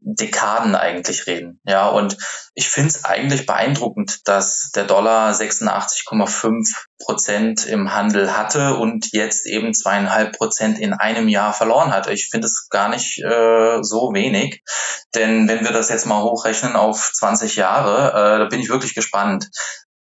[0.00, 1.60] Dekaden eigentlich reden.
[1.64, 2.16] Ja, und
[2.54, 9.46] ich finde es eigentlich beeindruckend, dass der Dollar 86,5 Prozent im Handel hatte und jetzt
[9.46, 12.08] eben zweieinhalb Prozent in einem Jahr verloren hat.
[12.08, 14.62] Ich finde es gar nicht äh, so wenig,
[15.14, 18.94] denn wenn wir das jetzt mal hochrechnen auf 20 Jahre, äh, da bin ich wirklich
[18.94, 19.48] gespannt.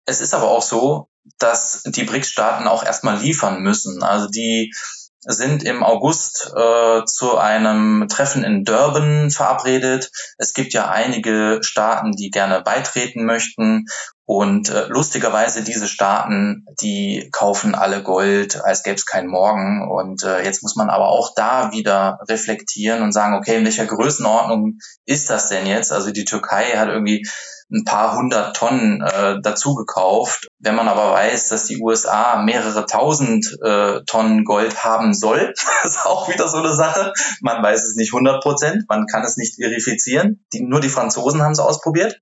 [0.06, 4.02] Es ist aber auch so, dass die BRICS-Staaten auch erstmal liefern müssen.
[4.02, 4.72] Also die
[5.20, 10.10] sind im August äh, zu einem Treffen in Durban verabredet.
[10.38, 13.86] Es gibt ja einige Staaten, die gerne beitreten möchten.
[14.24, 19.88] Und äh, lustigerweise diese Staaten, die kaufen alle Gold, als gäbe es keinen Morgen.
[19.90, 23.86] Und äh, jetzt muss man aber auch da wieder reflektieren und sagen, okay, in welcher
[23.86, 25.92] Größenordnung ist das denn jetzt?
[25.92, 27.26] Also die Türkei hat irgendwie
[27.70, 30.48] ein paar hundert Tonnen äh, dazu gekauft.
[30.58, 35.52] Wenn man aber weiß, dass die USA mehrere tausend äh, Tonnen Gold haben soll,
[35.84, 37.12] ist auch wieder so eine Sache.
[37.40, 40.44] Man weiß es nicht hundert Prozent, man kann es nicht verifizieren.
[40.52, 42.20] Die, nur die Franzosen haben es ausprobiert.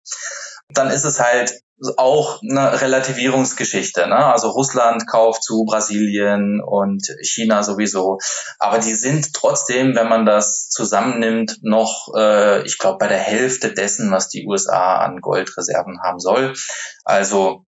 [0.68, 1.54] Dann ist es halt
[1.96, 4.06] auch eine Relativierungsgeschichte.
[4.06, 4.16] Ne?
[4.16, 8.18] Also Russland kauft zu Brasilien und China sowieso.
[8.58, 13.74] Aber die sind trotzdem, wenn man das zusammennimmt, noch, äh, ich glaube, bei der Hälfte
[13.74, 16.54] dessen, was die USA an Goldreserven haben soll.
[17.04, 17.64] Also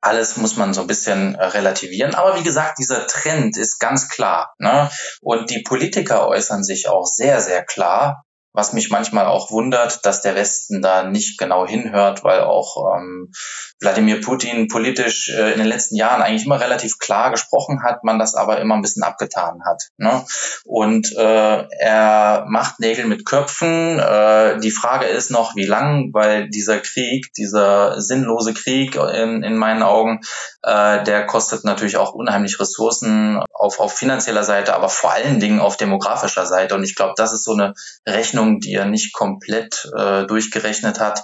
[0.00, 2.14] alles muss man so ein bisschen äh, relativieren.
[2.14, 4.54] Aber wie gesagt, dieser Trend ist ganz klar.
[4.58, 4.90] Ne?
[5.20, 8.22] Und die Politiker äußern sich auch sehr, sehr klar
[8.58, 13.30] was mich manchmal auch wundert, dass der Westen da nicht genau hinhört, weil auch ähm,
[13.78, 18.18] Wladimir Putin politisch äh, in den letzten Jahren eigentlich immer relativ klar gesprochen hat, man
[18.18, 19.84] das aber immer ein bisschen abgetan hat.
[19.96, 20.24] Ne?
[20.64, 24.00] Und äh, er macht Nägel mit Köpfen.
[24.00, 29.56] Äh, die Frage ist noch, wie lang, weil dieser Krieg, dieser sinnlose Krieg in, in
[29.56, 30.20] meinen Augen,
[30.64, 35.60] äh, der kostet natürlich auch unheimlich Ressourcen auf, auf finanzieller Seite, aber vor allen Dingen
[35.60, 36.74] auf demografischer Seite.
[36.74, 37.74] Und ich glaube, das ist so eine
[38.06, 41.22] Rechnung, die er nicht komplett äh, durchgerechnet hat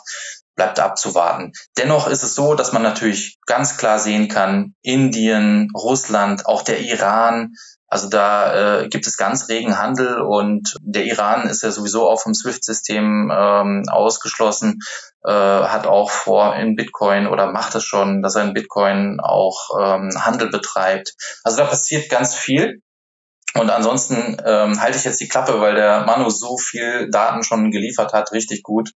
[0.57, 1.53] bleibt abzuwarten.
[1.77, 6.81] Dennoch ist es so, dass man natürlich ganz klar sehen kann, Indien, Russland, auch der
[6.81, 7.55] Iran,
[7.95, 12.21] also da äh, gibt es ganz regen Handel und der Iran ist ja sowieso auch
[12.21, 14.81] vom SWIFT-System ähm, ausgeschlossen,
[15.23, 19.79] äh, hat auch vor in Bitcoin oder macht es schon, dass er in Bitcoin auch
[19.81, 21.15] ähm, Handel betreibt.
[21.45, 22.83] Also da passiert ganz viel.
[23.55, 27.71] Und ansonsten ähm, halte ich jetzt die Klappe, weil der Manu so viel Daten schon
[27.71, 28.91] geliefert hat, richtig gut.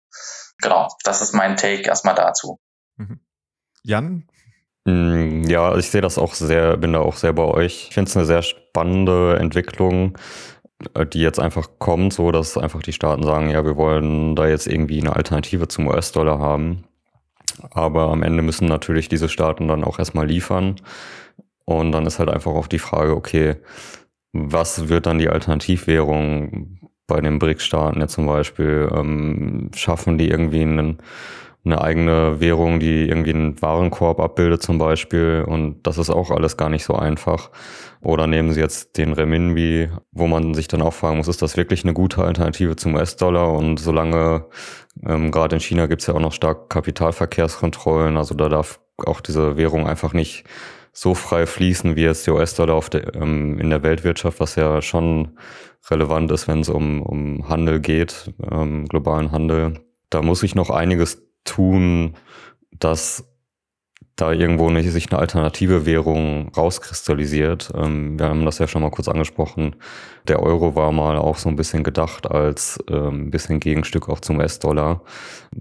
[0.57, 2.59] Genau, das ist mein Take erstmal dazu.
[2.95, 3.19] Mhm.
[3.83, 4.27] Jan?
[4.87, 7.87] Mm, ja, ich sehe das auch sehr, bin da auch sehr bei euch.
[7.89, 10.17] Ich finde es eine sehr spannende Entwicklung,
[10.95, 14.47] äh, die jetzt einfach kommt, so dass einfach die Staaten sagen, ja, wir wollen da
[14.47, 16.85] jetzt irgendwie eine Alternative zum US-Dollar haben.
[17.71, 20.77] Aber am Ende müssen natürlich diese Staaten dann auch erstmal liefern.
[21.65, 23.57] Und dann ist halt einfach auch die Frage, okay,
[24.33, 28.89] was wird dann die Alternativwährung bei den BRICS-Staaten ja zum Beispiel?
[28.93, 30.99] Ähm, schaffen die irgendwie einen,
[31.67, 35.45] eine eigene Währung, die irgendwie einen Warenkorb abbildet zum Beispiel?
[35.47, 37.51] Und das ist auch alles gar nicht so einfach.
[38.01, 41.57] Oder nehmen sie jetzt den Renminbi, wo man sich dann auch fragen muss, ist das
[41.57, 43.53] wirklich eine gute Alternative zum US-Dollar?
[43.53, 44.45] Und solange,
[45.05, 49.21] ähm, gerade in China gibt es ja auch noch stark Kapitalverkehrskontrollen, also da darf auch
[49.21, 50.45] diese Währung einfach nicht
[50.91, 52.81] so frei fließen wie jetzt der US-Dollar
[53.13, 55.37] ähm, in der Weltwirtschaft, was ja schon
[55.91, 59.79] relevant ist, wenn es um, um Handel geht, ähm, globalen Handel.
[60.09, 62.15] Da muss ich noch einiges tun,
[62.71, 63.25] dass
[64.17, 67.71] da irgendwo nicht sich eine alternative Währung rauskristallisiert.
[67.75, 69.75] Ähm, wir haben das ja schon mal kurz angesprochen.
[70.27, 74.37] Der Euro war mal auch so ein bisschen gedacht als ähm, bisschen Gegenstück auch zum
[74.39, 75.03] US-Dollar.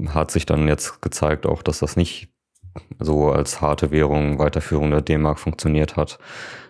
[0.09, 2.29] Hat sich dann jetzt gezeigt auch, dass das nicht
[2.99, 6.19] so als harte Währung Weiterführung der D-Mark funktioniert hat.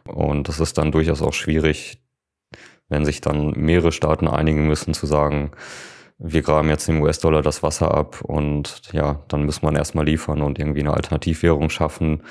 [0.05, 2.03] Und das ist dann durchaus auch schwierig,
[2.89, 5.53] wenn sich dann mehrere Staaten einigen müssen zu sagen,
[6.19, 10.43] wir graben jetzt im US-Dollar das Wasser ab und ja, dann muss man erstmal liefern
[10.43, 12.23] und irgendwie eine Alternativwährung schaffen,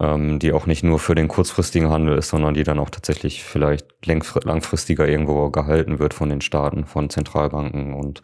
[0.00, 3.42] ähm, die auch nicht nur für den kurzfristigen Handel ist, sondern die dann auch tatsächlich
[3.42, 7.94] vielleicht langfristiger irgendwo gehalten wird von den Staaten, von Zentralbanken.
[7.94, 8.22] Und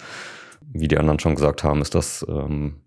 [0.61, 2.82] wie die anderen schon gesagt haben, ist das ähm,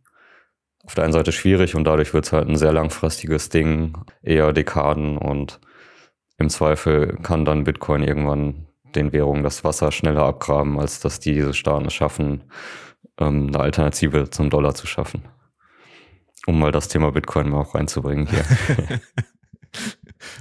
[0.85, 4.53] auf der einen Seite schwierig und dadurch wird es halt ein sehr langfristiges Ding, eher
[4.53, 5.59] Dekaden und
[6.37, 11.53] im Zweifel kann dann Bitcoin irgendwann den Währungen das Wasser schneller abgraben, als dass diese
[11.53, 12.43] Staaten es schaffen,
[13.19, 15.23] ähm, eine Alternative zum Dollar zu schaffen.
[16.47, 18.45] um mal das Thema Bitcoin mal auch reinzubringen hier.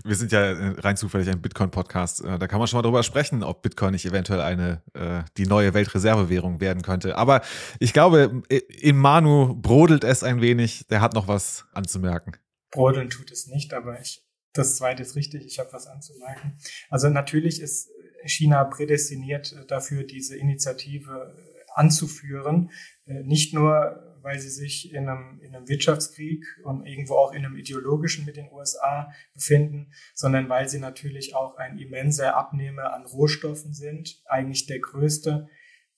[0.04, 2.24] Wir sind ja äh, rein zufällig ein Bitcoin-Podcast.
[2.24, 5.46] Äh, da kann man schon mal drüber sprechen, ob Bitcoin nicht eventuell eine äh, die
[5.46, 7.16] neue Weltreservewährung werden könnte.
[7.16, 7.42] Aber
[7.78, 10.86] ich glaube, in Manu brodelt es ein wenig.
[10.88, 12.36] Der hat noch was anzumerken.
[12.70, 15.46] Brodeln tut es nicht, aber ich, das zweite ist richtig.
[15.46, 16.58] Ich habe was anzumerken.
[16.90, 17.90] Also natürlich ist
[18.26, 21.36] China prädestiniert dafür, diese Initiative
[21.74, 22.70] anzuführen.
[23.06, 27.56] Nicht nur weil sie sich in einem, in einem Wirtschaftskrieg und irgendwo auch in einem
[27.56, 33.74] ideologischen mit den USA befinden, sondern weil sie natürlich auch ein immenser Abnehmer an Rohstoffen
[33.74, 35.46] sind, eigentlich der größte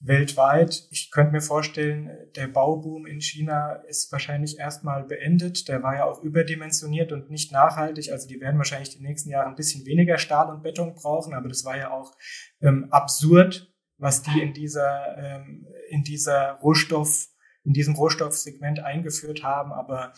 [0.00, 0.86] weltweit.
[0.90, 5.68] Ich könnte mir vorstellen, der Bauboom in China ist wahrscheinlich erstmal beendet.
[5.68, 8.12] Der war ja auch überdimensioniert und nicht nachhaltig.
[8.12, 11.48] Also die werden wahrscheinlich die nächsten Jahre ein bisschen weniger Stahl und Beton brauchen, aber
[11.48, 12.14] das war ja auch
[12.60, 17.28] ähm, absurd, was die in dieser, ähm, in dieser Rohstoff
[17.64, 20.12] in diesem Rohstoffsegment eingeführt haben, aber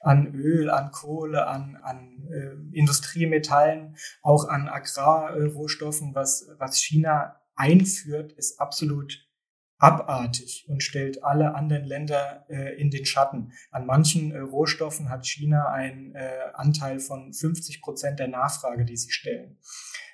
[0.00, 8.32] an Öl, an Kohle, an, an äh, Industriemetallen, auch an Agrarrohstoffen, was, was China einführt,
[8.32, 9.24] ist absolut
[9.78, 13.52] abartig und stellt alle anderen Länder äh, in den Schatten.
[13.70, 18.96] An manchen äh, Rohstoffen hat China einen äh, Anteil von 50 Prozent der Nachfrage, die
[18.96, 19.58] sie stellen.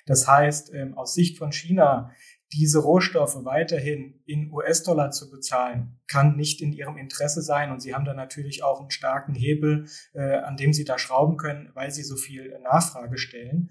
[0.05, 2.11] Das heißt, ähm, aus Sicht von China
[2.53, 7.71] diese Rohstoffe weiterhin in US-Dollar zu bezahlen, kann nicht in ihrem Interesse sein.
[7.71, 11.37] Und sie haben da natürlich auch einen starken Hebel, äh, an dem sie da schrauben
[11.37, 13.69] können, weil sie so viel Nachfrage stellen.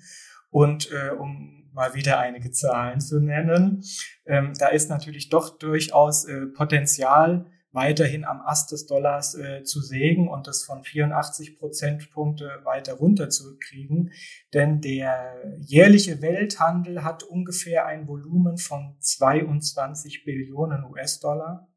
[0.48, 3.82] Und äh, um mal wieder einige Zahlen zu nennen,
[4.26, 9.80] ähm, da ist natürlich doch durchaus äh, Potenzial, weiterhin am Ast des Dollars äh, zu
[9.80, 14.10] sägen und das von 84 Prozentpunkte weiter runter zu kriegen.
[14.52, 21.68] Denn der jährliche Welthandel hat ungefähr ein Volumen von 22 Billionen US-Dollar.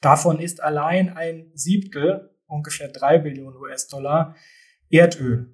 [0.00, 4.36] Davon ist allein ein Siebtel, ungefähr drei Billionen US-Dollar,
[4.90, 5.53] Erdöl.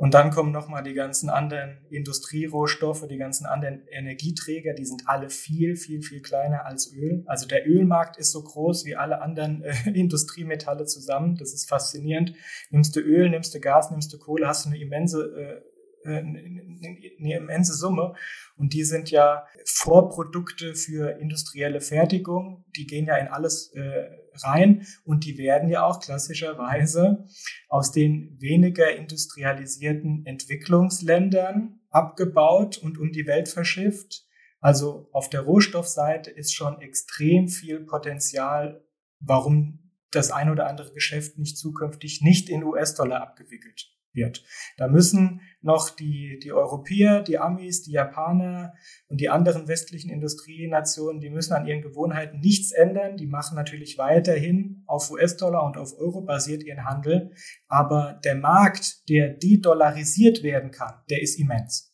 [0.00, 5.28] Und dann kommen nochmal die ganzen anderen Industrierohstoffe, die ganzen anderen Energieträger, die sind alle
[5.28, 7.24] viel, viel, viel kleiner als Öl.
[7.26, 11.34] Also der Ölmarkt ist so groß wie alle anderen äh, Industriemetalle zusammen.
[11.36, 12.32] Das ist faszinierend.
[12.70, 17.36] Nimmst du Öl, nimmst du Gas, nimmst du Kohle, hast du eine immense äh, eine
[17.36, 18.14] immense Summe.
[18.56, 22.64] Und die sind ja Vorprodukte für industrielle Fertigung.
[22.76, 27.24] Die gehen ja in alles äh, rein und die werden ja auch klassischerweise
[27.68, 34.24] aus den weniger industrialisierten Entwicklungsländern abgebaut und um die Welt verschifft.
[34.60, 38.84] Also auf der Rohstoffseite ist schon extrem viel Potenzial,
[39.20, 44.44] warum das ein oder andere Geschäft nicht zukünftig nicht in US-Dollar abgewickelt wird.
[44.76, 48.74] Da müssen noch die, die Europäer, die Amis, die Japaner
[49.08, 53.16] und die anderen westlichen Industrienationen, die müssen an ihren Gewohnheiten nichts ändern.
[53.16, 57.32] Die machen natürlich weiterhin auf US-Dollar und auf Euro basiert ihren Handel.
[57.66, 61.87] Aber der Markt, der de-dollarisiert werden kann, der ist immens.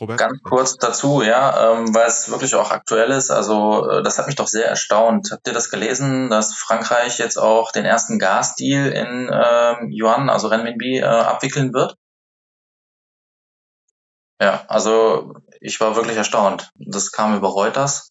[0.00, 0.18] Robert?
[0.18, 3.30] Ganz kurz dazu, ja, ähm, weil es wirklich auch aktuell ist.
[3.30, 5.30] Also äh, das hat mich doch sehr erstaunt.
[5.30, 10.48] Habt ihr das gelesen, dass Frankreich jetzt auch den ersten Gasdeal in ähm, Yuan, also
[10.48, 11.96] Renminbi, äh, abwickeln wird?
[14.40, 16.70] Ja, also ich war wirklich erstaunt.
[16.74, 18.10] Das kam über Reuters.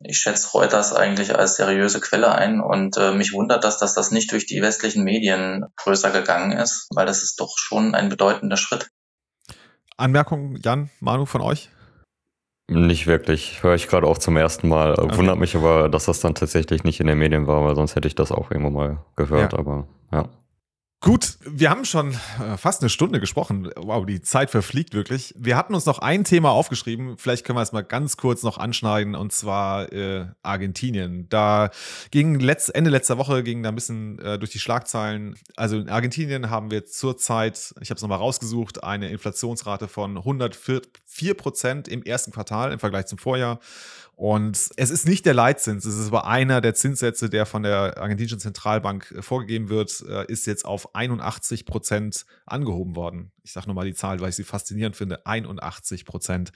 [0.00, 4.10] Ich schätze Reuters eigentlich als seriöse Quelle ein und äh, mich wundert, dass, dass das
[4.10, 8.56] nicht durch die westlichen Medien größer gegangen ist, weil das ist doch schon ein bedeutender
[8.56, 8.90] Schritt.
[9.96, 11.70] Anmerkung, Jan, Manu, von euch?
[12.68, 13.62] Nicht wirklich.
[13.62, 14.98] Höre ich gerade auch zum ersten Mal.
[14.98, 15.16] Okay.
[15.16, 18.08] Wundert mich aber, dass das dann tatsächlich nicht in den Medien war, weil sonst hätte
[18.08, 19.52] ich das auch irgendwo mal gehört.
[19.52, 19.58] Ja.
[19.58, 20.28] Aber ja.
[21.02, 23.70] Gut, wir haben schon äh, fast eine Stunde gesprochen.
[23.76, 25.34] Wow, die Zeit verfliegt wirklich.
[25.36, 27.18] Wir hatten uns noch ein Thema aufgeschrieben.
[27.18, 31.28] Vielleicht können wir es mal ganz kurz noch anschneiden und zwar äh, Argentinien.
[31.28, 31.70] Da
[32.10, 35.36] ging letzt, Ende letzter Woche ging da ein bisschen äh, durch die Schlagzeilen.
[35.54, 41.34] Also in Argentinien haben wir zurzeit, ich habe es nochmal rausgesucht, eine Inflationsrate von 104
[41.36, 43.60] Prozent im ersten Quartal im Vergleich zum Vorjahr.
[44.16, 47.98] Und es ist nicht der Leitzins, es ist aber einer der Zinssätze, der von der
[47.98, 53.30] argentinischen Zentralbank äh, vorgegeben wird, äh, ist jetzt auf 81 Prozent angehoben worden.
[53.42, 55.26] Ich sage nochmal die Zahl, weil ich sie faszinierend finde.
[55.26, 56.52] 81 Prozent.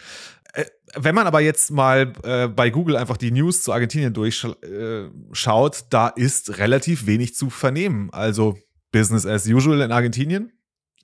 [0.54, 0.64] Äh,
[0.96, 6.58] wenn man aber jetzt mal bei Google einfach die News zu Argentinien durchschaut, da ist
[6.58, 8.10] relativ wenig zu vernehmen.
[8.10, 8.58] Also
[8.90, 10.50] Business as usual in Argentinien.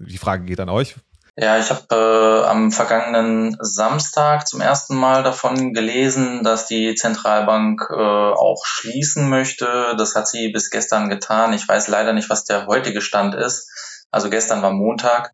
[0.01, 0.97] Die Frage geht an euch.
[1.39, 7.89] Ja, ich habe äh, am vergangenen Samstag zum ersten Mal davon gelesen, dass die Zentralbank
[7.91, 9.95] äh, auch schließen möchte.
[9.99, 11.53] Das hat sie bis gestern getan.
[11.53, 13.69] Ich weiß leider nicht, was der heutige Stand ist.
[14.11, 15.33] Also gestern war Montag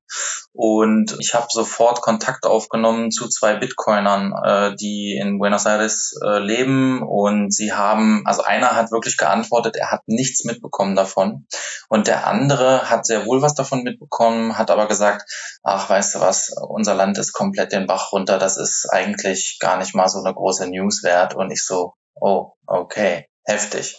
[0.52, 6.38] und ich habe sofort Kontakt aufgenommen zu zwei Bitcoinern, äh, die in Buenos Aires äh,
[6.38, 11.46] leben und sie haben, also einer hat wirklich geantwortet, er hat nichts mitbekommen davon
[11.88, 15.30] und der andere hat sehr wohl was davon mitbekommen, hat aber gesagt,
[15.62, 19.78] ach weißt du was, unser Land ist komplett den Bach runter, das ist eigentlich gar
[19.78, 23.98] nicht mal so eine große News wert und ich so, oh, okay, heftig.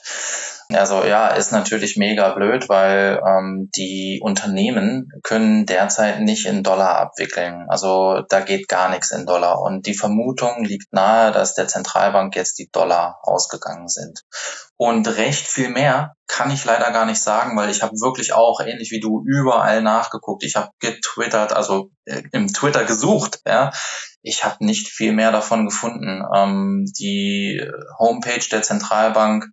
[0.75, 6.97] Also ja, ist natürlich mega blöd, weil ähm, die Unternehmen können derzeit nicht in Dollar
[6.99, 7.65] abwickeln.
[7.69, 9.61] Also da geht gar nichts in Dollar.
[9.61, 14.21] Und die Vermutung liegt nahe, dass der Zentralbank jetzt die Dollar ausgegangen sind.
[14.75, 18.59] Und recht viel mehr kann ich leider gar nicht sagen, weil ich habe wirklich auch,
[18.59, 20.43] ähnlich wie du, überall nachgeguckt.
[20.43, 23.39] Ich habe getwittert, also äh, im Twitter gesucht.
[23.45, 23.71] Ja.
[24.23, 26.23] Ich habe nicht viel mehr davon gefunden.
[26.35, 27.61] Ähm, die
[27.99, 29.45] Homepage der Zentralbank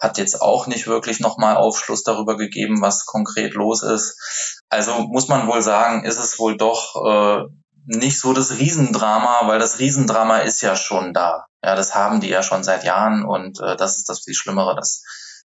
[0.00, 4.62] hat jetzt auch nicht wirklich nochmal Aufschluss darüber gegeben, was konkret los ist.
[4.68, 7.44] Also muss man wohl sagen, ist es wohl doch äh,
[7.84, 11.46] nicht so das Riesendrama, weil das Riesendrama ist ja schon da.
[11.62, 14.74] Ja, das haben die ja schon seit Jahren und äh, das ist das viel Schlimmere,
[14.74, 15.02] dass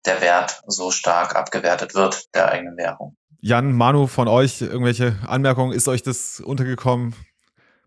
[0.05, 3.15] der Wert so stark abgewertet wird, der eigenen Währung.
[3.41, 5.73] Jan, Manu, von euch irgendwelche Anmerkungen?
[5.73, 7.15] Ist euch das untergekommen?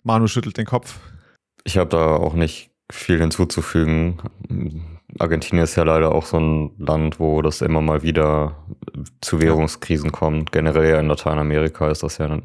[0.03, 0.97] Manu schüttelt den Kopf.
[1.65, 4.19] Ich habe da auch nicht viel hinzuzufügen.
[5.19, 8.65] Argentinien ist ja leider auch so ein Land, wo das immer mal wieder
[9.21, 10.53] zu Währungskrisen kommt.
[10.53, 12.41] Generell ja in Lateinamerika ist das ja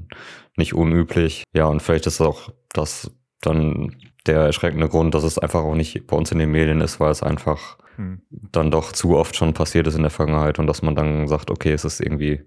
[0.56, 1.44] nicht unüblich.
[1.54, 3.96] Ja, und vielleicht ist auch das dann
[4.28, 7.12] der erschreckende Grund, dass es einfach auch nicht bei uns in den Medien ist, weil
[7.12, 8.22] es einfach hm.
[8.30, 11.50] dann doch zu oft schon passiert ist in der Vergangenheit und dass man dann sagt,
[11.50, 12.42] okay, es ist irgendwie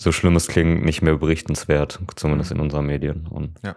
[0.00, 2.56] so schlimm es klingt, nicht mehr berichtenswert, zumindest hm.
[2.56, 3.26] in unseren Medien.
[3.26, 3.76] Und ja.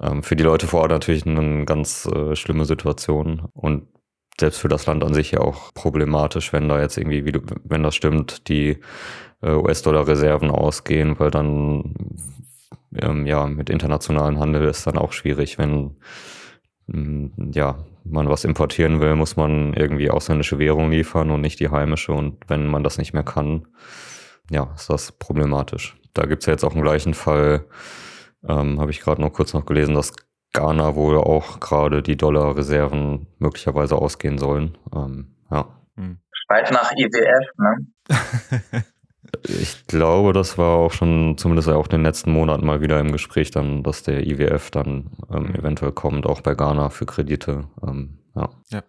[0.00, 3.48] ähm, für die Leute vor Ort natürlich eine ganz äh, schlimme Situation.
[3.52, 3.88] Und
[4.40, 7.40] selbst für das Land an sich ja auch problematisch, wenn da jetzt irgendwie, wie du,
[7.64, 8.78] wenn das stimmt, die
[9.42, 11.94] äh, US-Dollar-Reserven ausgehen, weil dann
[12.94, 15.96] ähm, ja mit internationalen Handel ist dann auch schwierig, wenn
[16.86, 21.68] mm, ja man was importieren will, muss man irgendwie ausländische Währung liefern und nicht die
[21.68, 22.12] heimische.
[22.12, 23.66] Und wenn man das nicht mehr kann,
[24.50, 25.96] ja, ist das problematisch.
[26.14, 27.66] Da gibt's ja jetzt auch einen gleichen Fall,
[28.48, 30.12] ähm, habe ich gerade noch kurz noch gelesen, dass
[30.52, 34.78] Ghana wohl auch gerade die Dollarreserven möglicherweise ausgehen sollen.
[34.94, 35.68] Ähm, ja.
[35.96, 36.18] Hm.
[36.32, 38.84] Schreit nach IWF, ne?
[39.44, 43.12] ich glaube, das war auch schon zumindest auch in den letzten Monaten mal wieder im
[43.12, 47.64] Gespräch dann, dass der IWF dann ähm, eventuell kommt, auch bei Ghana für Kredite.
[47.86, 48.48] Ähm, ja.
[48.70, 48.82] ja.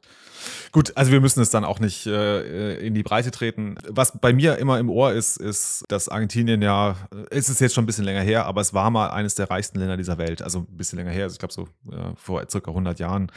[0.72, 3.76] Gut, also wir müssen es dann auch nicht äh, in die Breite treten.
[3.88, 6.96] Was bei mir immer im Ohr ist, ist, dass Argentinien ja,
[7.32, 9.80] es ist jetzt schon ein bisschen länger her, aber es war mal eines der reichsten
[9.80, 10.42] Länder dieser Welt.
[10.42, 13.32] Also ein bisschen länger her, also ich glaube so äh, vor circa 100 Jahren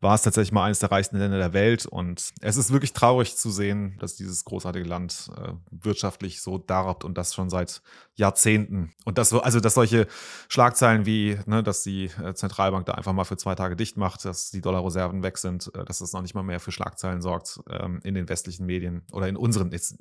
[0.00, 1.84] war es tatsächlich mal eines der reichsten Länder der Welt.
[1.84, 7.04] Und es ist wirklich traurig zu sehen, dass dieses großartige Land äh, wirtschaftlich so darbt
[7.04, 7.82] und das schon seit
[8.18, 8.92] Jahrzehnten.
[9.04, 10.06] Und das, also dass solche
[10.48, 14.24] Schlagzeilen wie, ne, dass die äh, Zentralbank da einfach mal für zwei Tage dicht macht,
[14.24, 17.60] dass die Dollarreserven weg sind, äh, dass das noch nicht mal mehr für Schlagzeilen sorgt
[17.70, 19.98] ähm, in den westlichen Medien oder in unseren, jetzt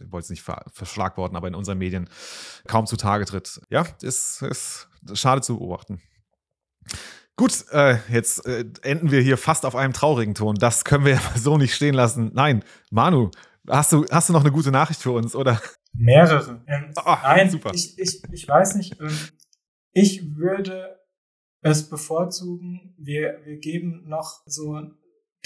[0.00, 2.08] ich wollte es nicht ver verschlagworten, aber in unseren Medien
[2.66, 3.60] kaum zutage tritt.
[3.70, 6.00] Ja, ist, ist schade zu beobachten.
[7.36, 10.56] Gut, äh, jetzt äh, enden wir hier fast auf einem traurigen Ton.
[10.56, 12.32] Das können wir ja so nicht stehen lassen.
[12.34, 13.30] Nein, Manu,
[13.68, 15.60] hast du, hast du noch eine gute Nachricht für uns, oder?
[15.92, 16.62] Mehrere.
[16.66, 17.70] Ähm, oh, nein, super.
[17.74, 19.00] Ich, ich, ich weiß nicht.
[19.00, 19.16] Ähm,
[19.92, 20.98] ich würde
[21.60, 24.80] es bevorzugen, wir, wir geben noch so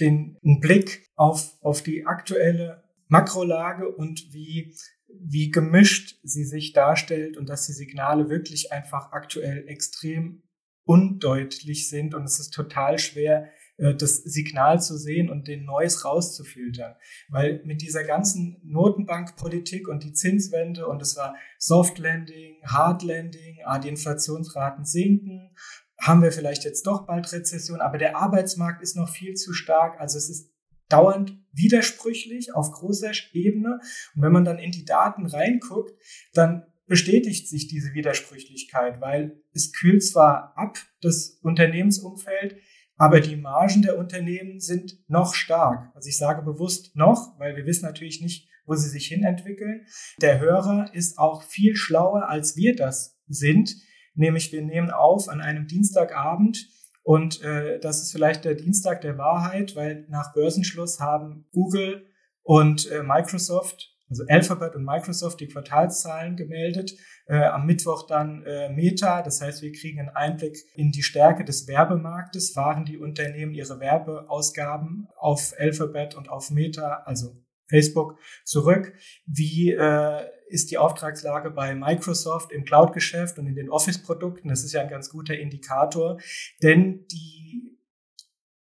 [0.01, 4.75] den einen Blick auf, auf die aktuelle Makrolage und wie,
[5.09, 10.43] wie gemischt sie sich darstellt und dass die Signale wirklich einfach aktuell extrem
[10.85, 16.05] undeutlich sind und es ist total schwer, äh, das Signal zu sehen und den Neues
[16.05, 16.95] rauszufiltern.
[17.29, 23.59] Weil mit dieser ganzen Notenbankpolitik und die Zinswende und es war Soft Landing, Hard Landing,
[23.65, 25.55] ah, die Inflationsraten sinken,
[26.03, 30.01] haben wir vielleicht jetzt doch bald Rezession, aber der Arbeitsmarkt ist noch viel zu stark.
[30.01, 30.51] Also es ist
[30.89, 33.79] dauernd widersprüchlich auf großer Ebene.
[34.15, 35.93] Und wenn man dann in die Daten reinguckt,
[36.35, 42.57] dann bestätigt sich diese Widersprüchlichkeit, weil es kühlt zwar ab, das Unternehmensumfeld,
[42.97, 45.91] aber die Margen der Unternehmen sind noch stark.
[45.95, 49.87] Also ich sage bewusst noch, weil wir wissen natürlich nicht, wo sie sich hinentwickeln.
[50.21, 53.75] Der Hörer ist auch viel schlauer, als wir das sind
[54.15, 56.67] nämlich wir nehmen auf an einem Dienstagabend
[57.03, 62.07] und äh, das ist vielleicht der Dienstag der Wahrheit, weil nach Börsenschluss haben Google
[62.43, 66.93] und äh, Microsoft, also Alphabet und Microsoft, die Quartalszahlen gemeldet.
[67.27, 71.45] Äh, am Mittwoch dann äh, Meta, das heißt, wir kriegen einen Einblick in die Stärke
[71.45, 72.53] des Werbemarktes.
[72.53, 77.37] Fahren die Unternehmen ihre Werbeausgaben auf Alphabet und auf Meta, also
[77.69, 78.93] Facebook, zurück?
[79.27, 84.49] Wie äh, ist die Auftragslage bei Microsoft im Cloud-Geschäft und in den Office-Produkten?
[84.49, 86.19] Das ist ja ein ganz guter Indikator,
[86.63, 87.79] denn die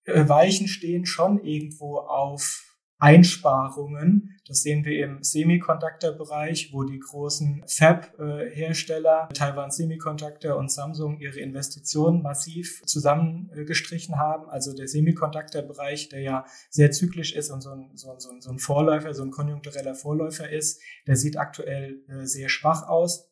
[0.05, 2.64] äh, Weichen stehen schon irgendwo auf
[2.99, 4.37] Einsparungen.
[4.47, 12.21] Das sehen wir im Semiconductor-Bereich, wo die großen Fab-Hersteller, Taiwan Semiconductor und Samsung, ihre Investitionen
[12.21, 14.49] massiv zusammengestrichen haben.
[14.49, 18.59] Also der Semiconductor-Bereich, der ja sehr zyklisch ist und so ein, so, so, so ein
[18.59, 23.31] Vorläufer, so ein konjunktureller Vorläufer ist, der sieht aktuell äh, sehr schwach aus.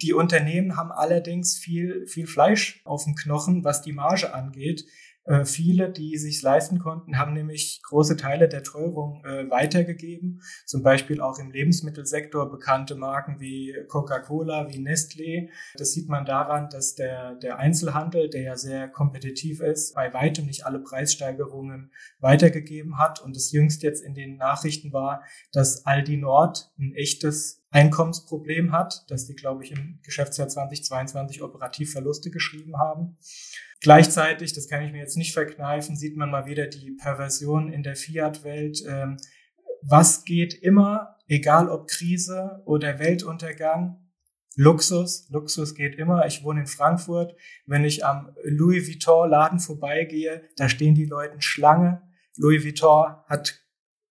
[0.00, 4.84] Die Unternehmen haben allerdings viel, viel Fleisch auf dem Knochen, was die Marge angeht.
[5.24, 10.42] Äh, viele, die sich leisten konnten, haben nämlich große Teile der Teuerung äh, weitergegeben.
[10.66, 15.48] Zum Beispiel auch im Lebensmittelsektor bekannte Marken wie Coca-Cola, wie Nestlé.
[15.76, 20.46] Das sieht man daran, dass der, der Einzelhandel, der ja sehr kompetitiv ist, bei weitem
[20.46, 23.20] nicht alle Preissteigerungen weitergegeben hat.
[23.20, 29.04] Und das jüngst jetzt in den Nachrichten war, dass Aldi Nord ein echtes Einkommensproblem hat,
[29.08, 33.16] dass die, glaube ich, im Geschäftsjahr 2022 operativ Verluste geschrieben haben.
[33.82, 37.82] Gleichzeitig, das kann ich mir jetzt nicht verkneifen, sieht man mal wieder die Perversion in
[37.82, 38.84] der Fiat-Welt.
[38.88, 39.16] Ähm,
[39.82, 43.98] was geht immer, egal ob Krise oder Weltuntergang?
[44.54, 46.26] Luxus, Luxus geht immer.
[46.26, 47.34] Ich wohne in Frankfurt.
[47.66, 52.02] Wenn ich am Louis Vuitton Laden vorbeigehe, da stehen die Leute Schlange.
[52.36, 53.64] Louis Vuitton hat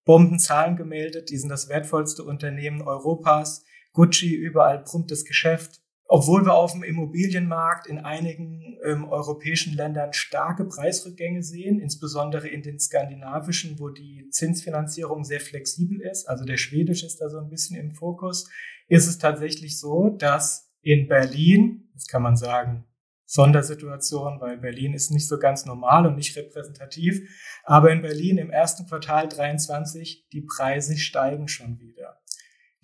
[0.03, 1.29] Bombenzahlen gemeldet.
[1.29, 3.63] Die sind das wertvollste Unternehmen Europas.
[3.93, 5.80] Gucci, überall brummt das Geschäft
[6.13, 12.61] obwohl wir auf dem Immobilienmarkt in einigen ähm, europäischen Ländern starke Preisrückgänge sehen, insbesondere in
[12.63, 17.47] den skandinavischen, wo die Zinsfinanzierung sehr flexibel ist, also der schwedische ist da so ein
[17.47, 18.49] bisschen im Fokus,
[18.89, 22.83] ist es tatsächlich so, dass in Berlin, das kann man sagen,
[23.25, 27.21] Sondersituation, weil Berlin ist nicht so ganz normal und nicht repräsentativ,
[27.63, 32.19] aber in Berlin im ersten Quartal 23 die Preise steigen schon wieder.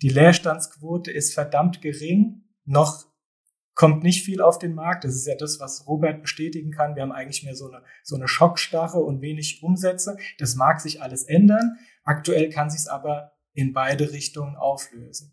[0.00, 3.07] Die Leerstandsquote ist verdammt gering, noch
[3.78, 5.04] kommt nicht viel auf den Markt.
[5.04, 6.96] Das ist ja das, was Robert bestätigen kann.
[6.96, 10.16] Wir haben eigentlich mehr so eine, so eine Schockstarre und wenig Umsätze.
[10.38, 11.78] Das mag sich alles ändern.
[12.02, 15.32] Aktuell kann sich es aber in beide Richtungen auflösen.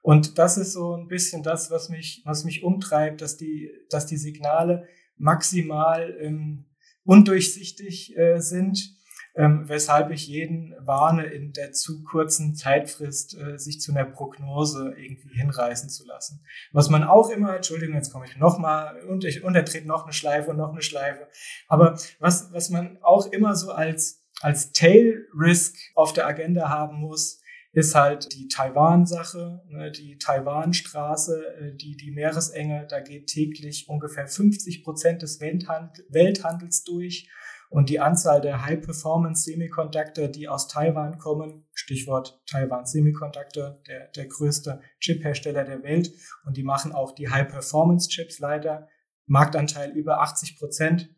[0.00, 4.06] Und das ist so ein bisschen das, was mich, was mich umtreibt, dass die, dass
[4.06, 4.88] die Signale
[5.18, 6.64] maximal ähm,
[7.04, 8.96] undurchsichtig äh, sind
[9.34, 14.94] ähm, weshalb ich jeden warne, in der zu kurzen Zeitfrist äh, sich zu einer Prognose
[14.96, 16.44] irgendwie hinreißen zu lassen.
[16.72, 20.50] Was man auch immer, Entschuldigung, jetzt komme ich nochmal und ich untertrete noch eine Schleife
[20.50, 21.28] und noch eine Schleife,
[21.68, 26.98] aber was, was man auch immer so als, als Tail Risk auf der Agenda haben
[26.98, 33.88] muss, ist halt die Taiwan-Sache, ne, die Taiwan-Straße, äh, die, die Meeresenge, da geht täglich
[33.88, 37.30] ungefähr 50 Prozent des Welthandels durch.
[37.72, 44.82] Und die Anzahl der High-Performance-Semiconductor, die aus Taiwan kommen, Stichwort Taiwan Semiconductor, der, der größte
[45.00, 46.12] Chip-Hersteller der Welt.
[46.44, 48.88] Und die machen auch die High-Performance-Chips leider.
[49.24, 51.14] Marktanteil über 80 Prozent.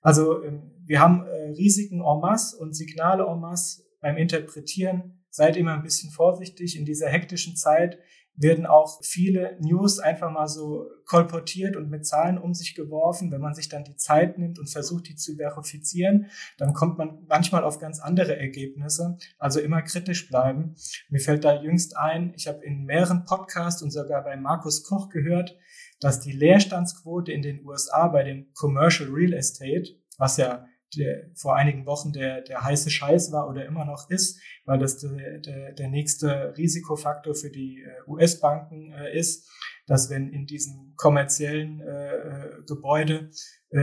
[0.00, 5.24] Also ähm, wir haben äh, Risiken en masse und Signale en masse beim Interpretieren.
[5.30, 7.98] Seid immer ein bisschen vorsichtig in dieser hektischen Zeit
[8.36, 13.30] werden auch viele News einfach mal so kolportiert und mit Zahlen um sich geworfen.
[13.30, 16.26] Wenn man sich dann die Zeit nimmt und versucht, die zu verifizieren,
[16.58, 19.16] dann kommt man manchmal auf ganz andere Ergebnisse.
[19.38, 20.74] Also immer kritisch bleiben.
[21.10, 25.10] Mir fällt da jüngst ein, ich habe in mehreren Podcasts und sogar bei Markus Koch
[25.10, 25.56] gehört,
[26.00, 30.66] dass die Leerstandsquote in den USA bei dem Commercial Real Estate, was ja
[30.96, 34.98] der vor einigen Wochen der, der heiße Scheiß war oder immer noch ist, weil das
[34.98, 39.50] der, der, der nächste Risikofaktor für die äh, US-Banken äh, ist,
[39.86, 43.30] dass wenn in diesem kommerziellen äh, äh Gebäude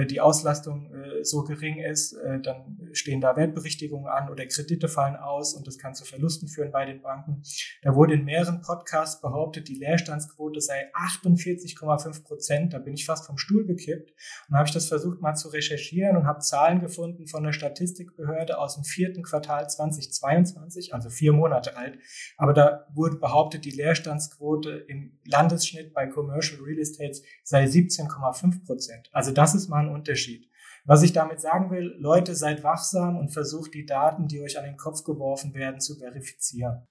[0.06, 5.18] die Auslastung äh, so gering ist, äh, dann stehen da Wertberichtigungen an oder Kredite fallen
[5.18, 7.44] aus und das kann zu Verlusten führen bei den Banken.
[7.82, 12.74] Da wurde in mehreren Podcasts behauptet, die Leerstandsquote sei 48,5 Prozent.
[12.74, 14.14] Da bin ich fast vom Stuhl gekippt
[14.48, 18.60] und habe ich das versucht mal zu recherchieren und habe Zahlen gefunden von der Statistikbehörde
[18.60, 22.00] aus dem vierten Quartal 2022, also vier Monate alt.
[22.38, 29.10] Aber da wurde behauptet, die Leerstandsquote im Landesschnitt bei Commercial Real Estates sei 17,5 Prozent.
[29.12, 30.48] Also das ist mal ein Unterschied.
[30.86, 34.66] Was ich damit sagen will, Leute, seid wachsam und versucht die Daten, die euch an
[34.66, 36.88] den Kopf geworfen werden, zu verifizieren.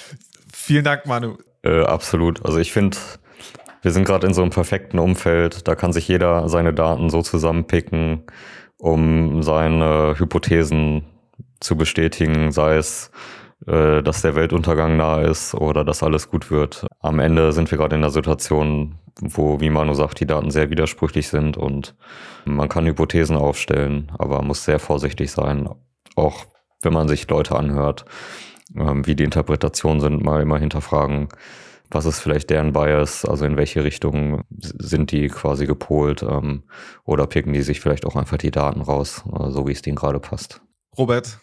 [0.52, 1.36] Vielen Dank, Manu.
[1.62, 2.44] Äh, absolut.
[2.44, 2.96] Also ich finde,
[3.82, 5.68] wir sind gerade in so einem perfekten Umfeld.
[5.68, 8.22] Da kann sich jeder seine Daten so zusammenpicken,
[8.78, 11.04] um seine Hypothesen
[11.60, 13.10] zu bestätigen, sei es
[13.66, 16.86] äh, dass der Weltuntergang nahe ist oder dass alles gut wird.
[17.00, 20.70] Am Ende sind wir gerade in einer Situation, wo, wie Manu sagt, die Daten sehr
[20.70, 21.94] widersprüchlich sind und
[22.44, 25.68] man kann Hypothesen aufstellen, aber muss sehr vorsichtig sein,
[26.16, 26.44] auch
[26.82, 28.04] wenn man sich Leute anhört,
[28.76, 31.28] ähm, wie die Interpretationen sind, mal immer hinterfragen,
[31.90, 36.64] was ist vielleicht deren Bias, also in welche Richtung sind die quasi gepolt ähm,
[37.04, 39.96] oder picken die sich vielleicht auch einfach die Daten raus, äh, so wie es denen
[39.96, 40.60] gerade passt.
[40.98, 41.38] Robert,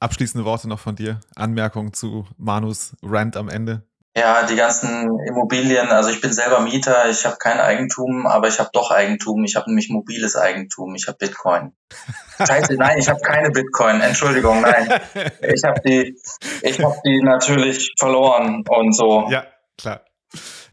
[0.00, 3.82] abschließende Worte noch von dir, Anmerkung zu Manus Rant am Ende.
[4.14, 8.58] Ja, die ganzen Immobilien, also ich bin selber Mieter, ich habe kein Eigentum, aber ich
[8.58, 9.42] habe doch Eigentum.
[9.44, 11.72] Ich habe nämlich mobiles Eigentum, ich habe Bitcoin.
[12.46, 15.00] Scheiße, nein, ich habe keine Bitcoin, Entschuldigung, nein.
[15.40, 16.14] Ich habe die,
[16.60, 19.28] ich habe die natürlich verloren und so.
[19.30, 19.46] Ja,
[19.78, 20.02] klar.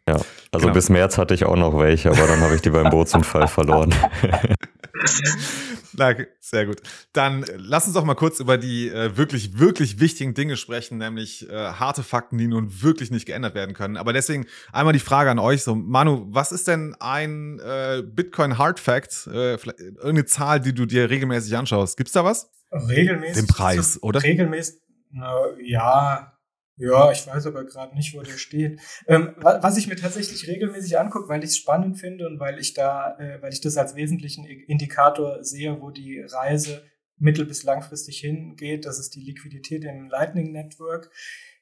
[0.06, 0.16] Ja,
[0.52, 0.74] also genau.
[0.74, 3.94] bis März hatte ich auch noch welche, aber dann habe ich die beim Bootsunfall verloren.
[5.94, 6.82] Na, sehr gut.
[7.14, 10.98] Dann äh, lass uns doch mal kurz über die äh, wirklich, wirklich wichtigen Dinge sprechen,
[10.98, 13.98] nämlich äh, harte Fakten, die nun wirklich nicht geändert werden können.
[13.98, 18.58] Aber deswegen einmal die Frage an euch: so, Manu, was ist denn ein äh, Bitcoin
[18.58, 19.28] Hard Fact?
[19.28, 21.98] Äh, irgendeine Zahl, die du dir regelmäßig anschaust?
[21.98, 22.50] Gibt's da was?
[22.72, 23.36] Regelmäßig.
[23.36, 24.22] Den Preis, oder?
[24.22, 24.76] Regelmäßig.
[25.12, 26.39] Na, ja,
[26.80, 28.80] ja, ich weiß aber gerade nicht, wo der steht.
[29.06, 32.74] Ähm, was ich mir tatsächlich regelmäßig angucke, weil ich es spannend finde und weil ich
[32.74, 36.82] da, äh, weil ich das als wesentlichen Indikator sehe, wo die Reise
[37.18, 41.12] mittel- bis langfristig hingeht, das ist die Liquidität im Lightning Network.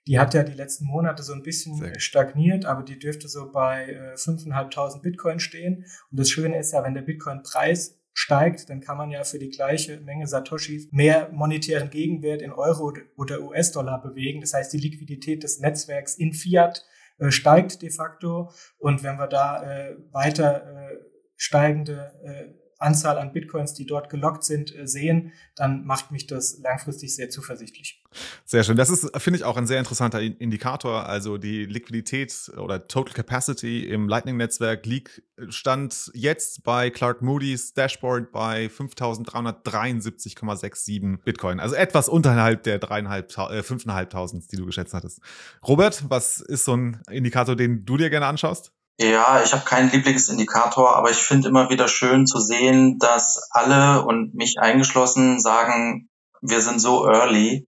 [0.06, 3.90] Die hat ja die letzten Monate so ein bisschen stagniert, aber die dürfte so bei
[3.90, 5.86] äh, 5.500 Bitcoin stehen.
[6.12, 9.52] Und das Schöne ist ja, wenn der Bitcoin-Preis steigt, dann kann man ja für die
[9.52, 14.42] gleiche Menge Satoshis mehr monetären Gegenwert in Euro oder US-Dollar bewegen.
[14.42, 16.84] Das heißt, die Liquidität des Netzwerks in Fiat
[17.20, 18.52] äh, steigt de facto.
[18.80, 20.98] Und wenn wir da äh, weiter äh,
[21.36, 26.60] steigende äh, Anzahl an Bitcoins, die dort gelockt sind, äh, sehen, dann macht mich das
[26.60, 28.04] langfristig sehr zuversichtlich.
[28.46, 28.78] Sehr schön.
[28.78, 31.08] Das ist, finde ich, auch ein sehr interessanter Indikator.
[31.08, 38.32] Also die Liquidität oder Total Capacity im Lightning-Netzwerk liegt, stand jetzt bei Clark Moody's Dashboard
[38.32, 41.60] bei 5.373,67 Bitcoin.
[41.60, 45.20] Also etwas unterhalb der 5.500, äh, die du geschätzt hattest.
[45.68, 48.72] Robert, was ist so ein Indikator, den du dir gerne anschaust?
[49.00, 54.04] Ja, ich habe keinen Lieblingsindikator, aber ich finde immer wieder schön zu sehen, dass alle
[54.04, 56.10] und mich eingeschlossen sagen,
[56.42, 57.68] wir sind so early.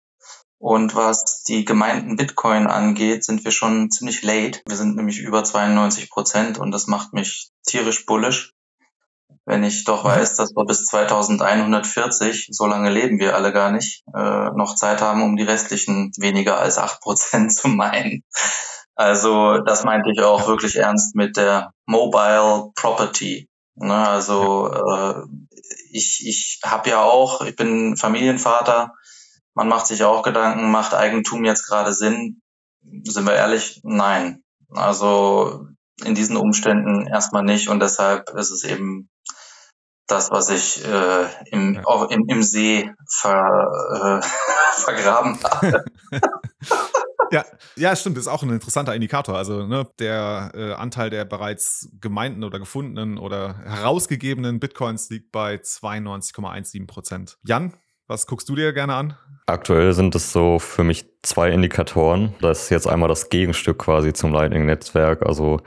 [0.57, 4.61] Und was die gemeinten Bitcoin angeht, sind wir schon ziemlich late.
[4.65, 8.51] Wir sind nämlich über 92 Prozent und das macht mich tierisch bullisch.
[9.50, 10.10] Wenn ich doch mhm.
[10.10, 15.02] weiß, dass wir bis 2140, so lange leben wir alle gar nicht, äh, noch Zeit
[15.02, 18.24] haben, um die restlichen weniger als acht Prozent zu meinen.
[18.93, 23.50] Also das meinte ich auch wirklich ernst mit der Mobile Property.
[23.74, 25.24] Ne, also äh,
[25.91, 28.93] ich, ich habe ja auch, ich bin Familienvater,
[29.56, 32.39] man macht sich auch Gedanken, macht Eigentum jetzt gerade Sinn?
[32.84, 33.82] Sind wir ehrlich?
[33.84, 34.43] Nein.
[34.70, 35.66] Also
[36.06, 39.10] in diesen Umständen erstmal nicht und deshalb ist es eben
[40.12, 42.05] das, was ich äh, im, ja.
[42.10, 45.86] im, im See ver, äh, vergraben habe.
[47.32, 47.45] ja,
[47.76, 49.36] ja, stimmt, ist auch ein interessanter Indikator.
[49.36, 55.55] Also ne, der äh, Anteil der bereits gemeinten oder gefundenen oder herausgegebenen Bitcoins liegt bei
[55.55, 57.38] 92,17 Prozent.
[57.43, 57.74] Jan,
[58.07, 59.18] was guckst du dir gerne an?
[59.45, 62.34] Aktuell sind es so für mich zwei Indikatoren.
[62.41, 65.24] Das ist jetzt einmal das Gegenstück quasi zum Lightning-Netzwerk.
[65.24, 65.62] Also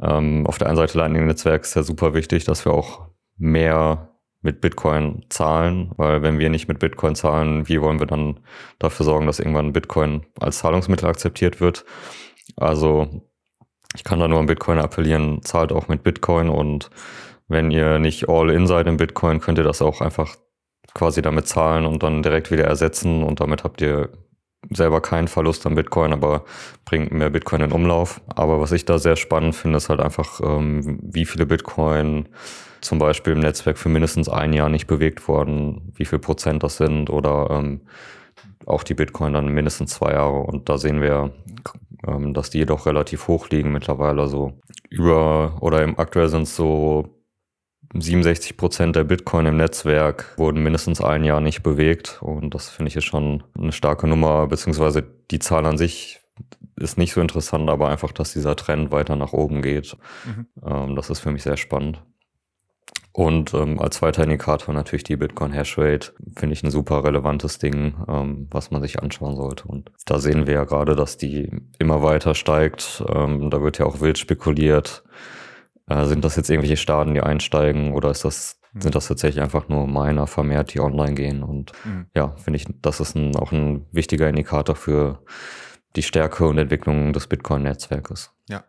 [0.00, 3.11] ähm, auf der einen Seite Lightning-Netzwerk ist ja super wichtig, dass wir auch
[3.42, 4.08] mehr
[4.40, 8.40] mit Bitcoin zahlen, weil wenn wir nicht mit Bitcoin zahlen, wie wollen wir dann
[8.78, 11.84] dafür sorgen, dass irgendwann Bitcoin als Zahlungsmittel akzeptiert wird?
[12.56, 13.22] Also
[13.94, 16.90] ich kann da nur an Bitcoin appellieren, zahlt auch mit Bitcoin und
[17.48, 20.36] wenn ihr nicht all in seid in Bitcoin, könnt ihr das auch einfach
[20.94, 24.10] quasi damit zahlen und dann direkt wieder ersetzen und damit habt ihr
[24.70, 26.44] selber keinen Verlust an Bitcoin, aber
[26.84, 28.20] bringt mehr Bitcoin in Umlauf.
[28.28, 32.28] Aber was ich da sehr spannend finde, ist halt einfach, ähm, wie viele Bitcoin
[32.80, 36.76] zum Beispiel im Netzwerk für mindestens ein Jahr nicht bewegt worden, wie viel Prozent das
[36.76, 37.82] sind oder ähm,
[38.66, 40.40] auch die Bitcoin dann mindestens zwei Jahre.
[40.40, 41.32] Und da sehen wir,
[42.06, 44.26] ähm, dass die jedoch relativ hoch liegen mittlerweile.
[44.28, 44.54] So
[44.90, 47.21] über oder im aktuell sind es so
[47.94, 52.18] 67 Prozent der Bitcoin im Netzwerk wurden mindestens ein Jahr nicht bewegt.
[52.22, 56.20] Und das finde ich ist schon eine starke Nummer, beziehungsweise die Zahl an sich
[56.76, 59.96] ist nicht so interessant, aber einfach, dass dieser Trend weiter nach oben geht.
[60.24, 60.46] Mhm.
[60.64, 62.02] Ähm, das ist für mich sehr spannend.
[63.12, 66.12] Und ähm, als zweiter Indikator natürlich die Bitcoin Hashrate.
[66.34, 69.68] Finde ich ein super relevantes Ding, ähm, was man sich anschauen sollte.
[69.68, 73.04] Und da sehen wir ja gerade, dass die immer weiter steigt.
[73.14, 75.04] Ähm, da wird ja auch wild spekuliert.
[75.88, 78.80] Äh, sind das jetzt irgendwelche Staaten, die einsteigen oder ist das, mhm.
[78.80, 81.42] sind das tatsächlich einfach nur Miner vermehrt, die online gehen?
[81.42, 82.06] Und mhm.
[82.14, 85.22] ja, finde ich, das ist ein, auch ein wichtiger Indikator für
[85.96, 88.30] die Stärke und Entwicklung des Bitcoin-Netzwerkes.
[88.48, 88.64] Ja,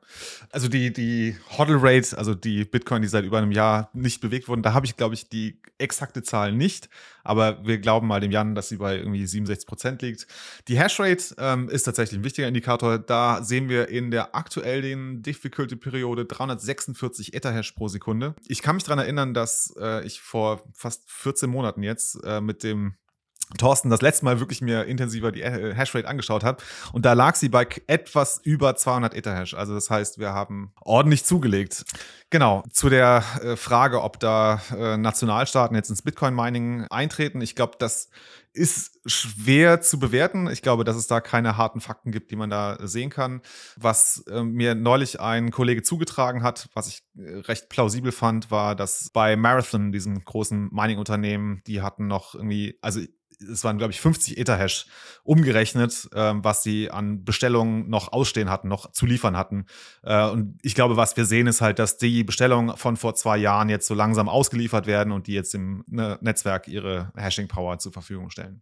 [0.51, 4.47] also die, die Hodl Rate, also die Bitcoin, die seit über einem Jahr nicht bewegt
[4.47, 6.89] wurden, da habe ich, glaube ich, die exakte Zahl nicht,
[7.23, 10.27] aber wir glauben mal dem Jan, dass sie bei irgendwie 67 Prozent liegt.
[10.67, 12.99] Die Hashrate ähm, ist tatsächlich ein wichtiger Indikator.
[12.99, 18.35] Da sehen wir in der aktuellen Difficulty-Periode 346 Etherhash pro Sekunde.
[18.47, 22.63] Ich kann mich daran erinnern, dass äh, ich vor fast 14 Monaten jetzt äh, mit
[22.63, 22.95] dem
[23.57, 26.61] Thorsten das letzte Mal wirklich mir intensiver die äh, Hashrate angeschaut habe.
[26.91, 29.53] Und da lag sie bei etwas über 200 Etherhash.
[29.53, 31.85] Also das heißt, wir haben ordentlich zugelegt.
[32.29, 37.41] Genau, zu der äh, Frage, ob da äh, Nationalstaaten jetzt ins Bitcoin-Mining eintreten.
[37.41, 38.09] Ich glaube, das
[38.53, 40.47] ist schwer zu bewerten.
[40.47, 43.41] Ich glaube, dass es da keine harten Fakten gibt, die man da sehen kann.
[43.77, 49.35] Was mir neulich ein Kollege zugetragen hat, was ich recht plausibel fand, war, dass bei
[49.35, 53.01] Marathon, diesem großen Mining-Unternehmen, die hatten noch irgendwie, also
[53.41, 54.85] es waren, glaube ich, 50 Etherhash
[55.23, 59.65] umgerechnet, ähm, was sie an Bestellungen noch ausstehen hatten, noch zu liefern hatten.
[60.03, 63.37] Äh, und ich glaube, was wir sehen, ist halt, dass die Bestellungen von vor zwei
[63.37, 67.93] Jahren jetzt so langsam ausgeliefert werden und die jetzt im ne, Netzwerk ihre Hashing-Power zur
[67.93, 68.61] Verfügung stellen.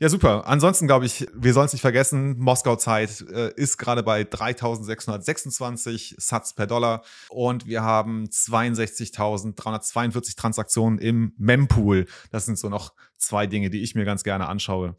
[0.00, 0.46] Ja, super.
[0.46, 6.52] Ansonsten glaube ich, wir sollen es nicht vergessen, Moskau-Zeit äh, ist gerade bei 3626 Satz
[6.52, 12.06] per Dollar und wir haben 62.342 Transaktionen im Mempool.
[12.30, 14.94] Das sind so noch zwei Dinge, die ich mir ganz gerne anschaue.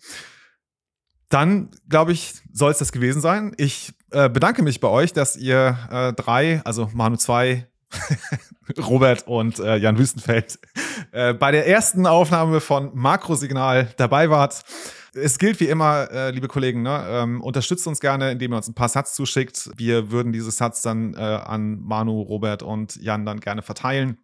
[1.29, 3.53] Dann, glaube ich, soll es das gewesen sein.
[3.55, 7.68] Ich äh, bedanke mich bei euch, dass ihr äh, drei, also Manu zwei,
[8.77, 10.59] Robert und äh, Jan Wüstenfeld
[11.11, 14.63] äh, bei der ersten Aufnahme von Makrosignal dabei wart.
[15.15, 18.67] Es gilt wie immer, äh, liebe Kollegen, ne, ähm, unterstützt uns gerne, indem ihr uns
[18.67, 19.71] ein paar Satz zuschickt.
[19.75, 24.19] Wir würden diese Satz dann äh, an Manu, Robert und Jan dann gerne verteilen.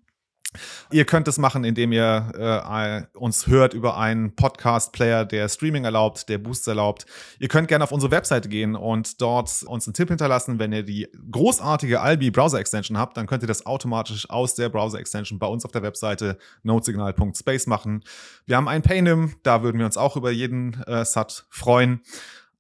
[0.92, 6.30] Ihr könnt es machen, indem ihr äh, uns hört über einen Podcast-Player, der Streaming erlaubt,
[6.30, 7.06] der Boosts erlaubt.
[7.40, 10.60] Ihr könnt gerne auf unsere Webseite gehen und dort uns einen Tipp hinterlassen.
[10.60, 14.70] Wenn ihr die großartige Albi Browser Extension habt, dann könnt ihr das automatisch aus der
[14.70, 18.04] Browser Extension bei uns auf der Webseite notesignal.space machen.
[18.46, 22.02] Wir haben ein Paynim, da würden wir uns auch über jeden äh, Sat freuen.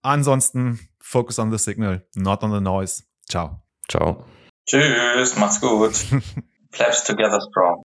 [0.02, 3.04] Ansonsten focus on the signal, not on the noise.
[3.30, 3.62] Ciao.
[3.90, 4.26] Ciao.
[4.66, 5.94] Tschüss, macht's gut.
[6.72, 7.85] Plebs together strong.